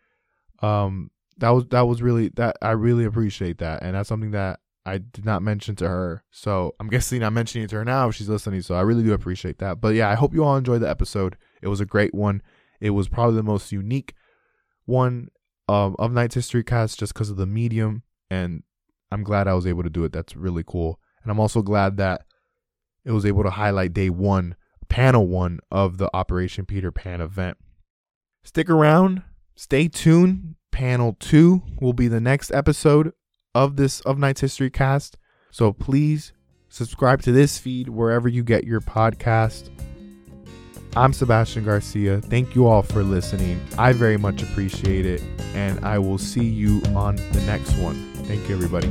[0.60, 3.82] um that was that was really that i really appreciate that.
[3.82, 6.24] And that's something that i did not mention to her.
[6.30, 9.02] So i'm guessing i'm mentioning it to her now if she's listening so i really
[9.02, 9.80] do appreciate that.
[9.80, 11.36] But yeah i hope you all enjoyed the episode.
[11.62, 12.42] It was a great one.
[12.80, 14.14] It was probably the most unique
[14.84, 15.28] one
[15.68, 18.62] um, of Knight's History Cast just because of the medium, and
[19.10, 20.12] I'm glad I was able to do it.
[20.12, 22.22] That's really cool, and I'm also glad that
[23.04, 24.56] it was able to highlight day one,
[24.88, 27.56] panel one of the Operation Peter Pan event.
[28.42, 29.22] Stick around,
[29.56, 30.56] stay tuned.
[30.70, 33.12] Panel two will be the next episode
[33.54, 35.16] of this of Knight's History Cast,
[35.50, 36.32] so please
[36.74, 39.70] Subscribe to this feed wherever you get your podcast.
[40.96, 42.20] I'm Sebastian Garcia.
[42.20, 43.64] Thank you all for listening.
[43.78, 45.22] I very much appreciate it.
[45.54, 48.12] And I will see you on the next one.
[48.24, 48.88] Thank you, everybody.